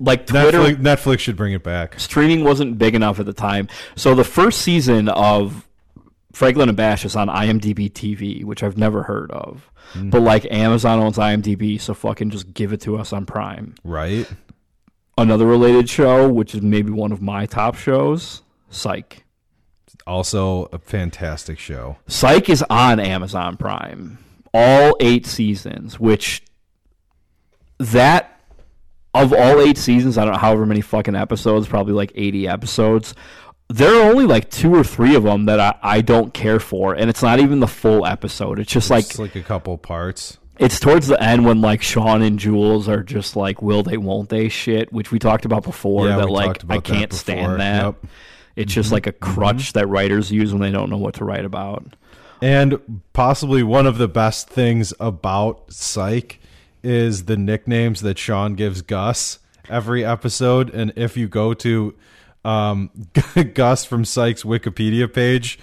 [0.00, 2.00] Like Twitter Netflix, Netflix should bring it back.
[2.00, 3.68] streaming wasn't big enough at the time.
[3.96, 5.68] So the first season of
[6.32, 9.70] Franklin and Bash is on IMDb TV, which I've never heard of.
[9.92, 10.08] Hmm.
[10.10, 13.74] But like Amazon owns IMDb, so fucking just give it to us on Prime.
[13.84, 14.26] Right?
[15.18, 19.24] Another related show, which is maybe one of my top shows, Psych.
[20.08, 21.98] Also, a fantastic show.
[22.06, 24.18] Psych is on Amazon Prime,
[24.54, 26.42] all eight seasons, which
[27.78, 28.40] that
[29.14, 33.14] of all eight seasons, I don't know however many fucking episodes, probably like eighty episodes.
[33.68, 36.94] There are only like two or three of them that I, I don't care for,
[36.94, 38.58] and it's not even the full episode.
[38.58, 40.38] It's just like It's like a couple parts.
[40.58, 44.30] it's towards the end when like Sean and Jules are just like will they won't
[44.30, 46.08] they shit, which we talked about before.
[46.08, 47.84] Yeah, that like I can't stand that.
[47.84, 47.96] Yep.
[48.58, 51.44] It's just like a crutch that writers use when they don't know what to write
[51.44, 51.94] about.
[52.42, 56.40] And possibly one of the best things about Psych
[56.82, 59.38] is the nicknames that Sean gives Gus
[59.68, 60.70] every episode.
[60.74, 61.94] And if you go to
[62.44, 62.90] um,
[63.54, 65.60] Gus from Psych's Wikipedia page,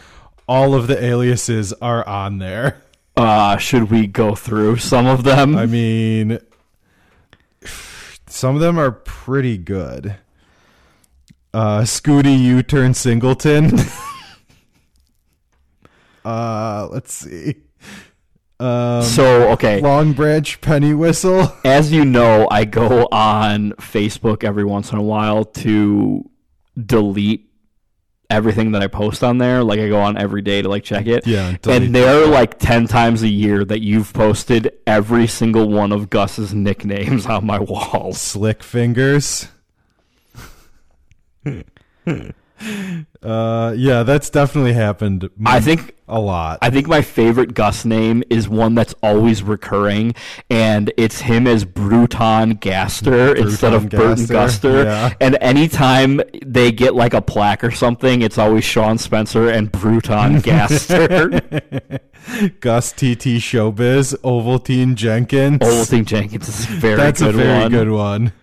[0.47, 2.81] all of the aliases are on there.
[3.17, 5.57] Uh, should we go through some of them?
[5.57, 6.39] I mean,
[8.27, 10.15] some of them are pretty good.
[11.55, 13.71] Uh, Scooty U turn Singleton.
[16.25, 17.55] uh, let's see.
[18.59, 21.55] Um, so okay, Long Branch Penny Whistle.
[21.63, 26.29] as you know, I go on Facebook every once in a while to
[26.75, 27.49] delete
[28.29, 29.63] everything that I post on there.
[29.63, 31.25] Like I go on every day to like check it.
[31.25, 35.93] Yeah, and there are like ten times a year that you've posted every single one
[35.93, 38.11] of Gus's nicknames on my wall.
[38.11, 39.47] Slick fingers.
[43.23, 45.29] uh, yeah, that's definitely happened.
[45.45, 46.59] I think a lot.
[46.61, 50.13] I think my favorite Gus name is one that's always recurring,
[50.49, 54.85] and it's him as Bruton Gaster instead of Burton Guster.
[54.85, 55.13] yeah.
[55.19, 60.39] And anytime they get like a plaque or something, it's always Sean Spencer and Bruton
[60.41, 61.29] Gaster.
[62.59, 65.59] Gus TT Showbiz, Ovaltine Jenkins.
[65.59, 67.71] Ovaltine Jenkins is a very That's a very one.
[67.71, 68.33] good one.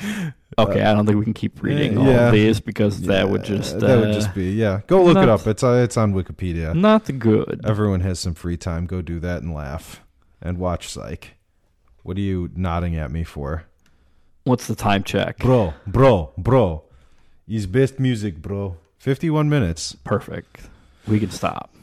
[0.58, 2.28] Okay, I don't think we can keep reading all yeah.
[2.28, 4.80] of these because that would just that would uh, just be yeah.
[4.86, 5.46] Go look it up.
[5.46, 6.74] It's uh, it's on Wikipedia.
[6.74, 7.60] not good.
[7.62, 8.86] Everyone has some free time.
[8.86, 10.00] Go do that and laugh
[10.40, 11.34] and watch Psych.
[12.04, 13.64] What are you nodding at me for,
[14.44, 15.38] What's the time check?
[15.38, 15.74] bro?
[15.86, 16.84] Bro, bro,
[17.46, 18.78] is best music, bro.
[18.98, 19.94] Fifty-one minutes.
[20.04, 20.70] Perfect.
[21.06, 21.74] We can stop.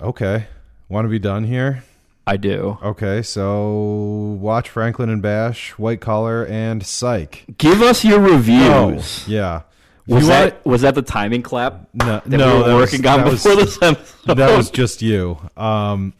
[0.00, 0.46] Okay,
[0.88, 1.84] want to be done here?
[2.26, 2.78] I do.
[2.82, 7.44] Okay, so watch Franklin and Bash, White Collar, and Psych.
[7.58, 9.26] Give us your Oh, reviews.
[9.26, 9.62] yeah.
[10.06, 12.04] Was that want- was that the timing clap no?
[12.24, 14.36] that no, we that was- on was- before this episode?
[14.36, 15.38] that was just you.
[15.56, 16.12] Um,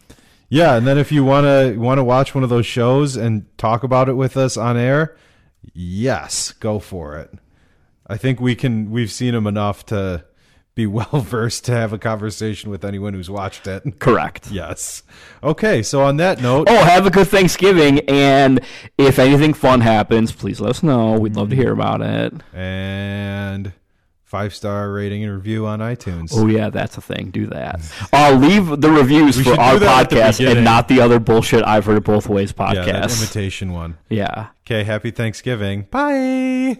[0.49, 3.45] yeah, and then if you want to want to watch one of those shows and
[3.57, 5.15] talk about it with us on air,
[5.73, 7.31] yes, go for it.
[8.07, 8.91] I think we can.
[8.91, 10.23] We've seen him enough to
[10.75, 13.99] be well versed to have a conversation with anyone who's watched it.
[13.99, 14.51] correct.
[14.51, 15.03] Yes.
[15.41, 15.83] Okay.
[15.83, 18.59] So on that note, Oh, have a good Thanksgiving, and
[18.97, 21.19] if anything fun happens, please let us know.
[21.19, 21.61] We'd love to mm-hmm.
[21.63, 22.33] hear about it.
[22.53, 23.73] and
[24.33, 26.31] five star rating and review on iTunes.
[26.33, 27.29] Oh yeah, that's a thing.
[27.29, 27.79] Do that.
[28.11, 31.01] I'll leave the reviews We for our do that at the podcast and not the
[31.01, 32.87] other bullshit I've heard both ways podcast.
[32.87, 33.99] yeah, imitation one.
[34.09, 34.47] Yeah.
[34.65, 34.83] Okay.
[34.85, 35.83] Happy Thanksgiving.
[35.91, 36.79] Bye.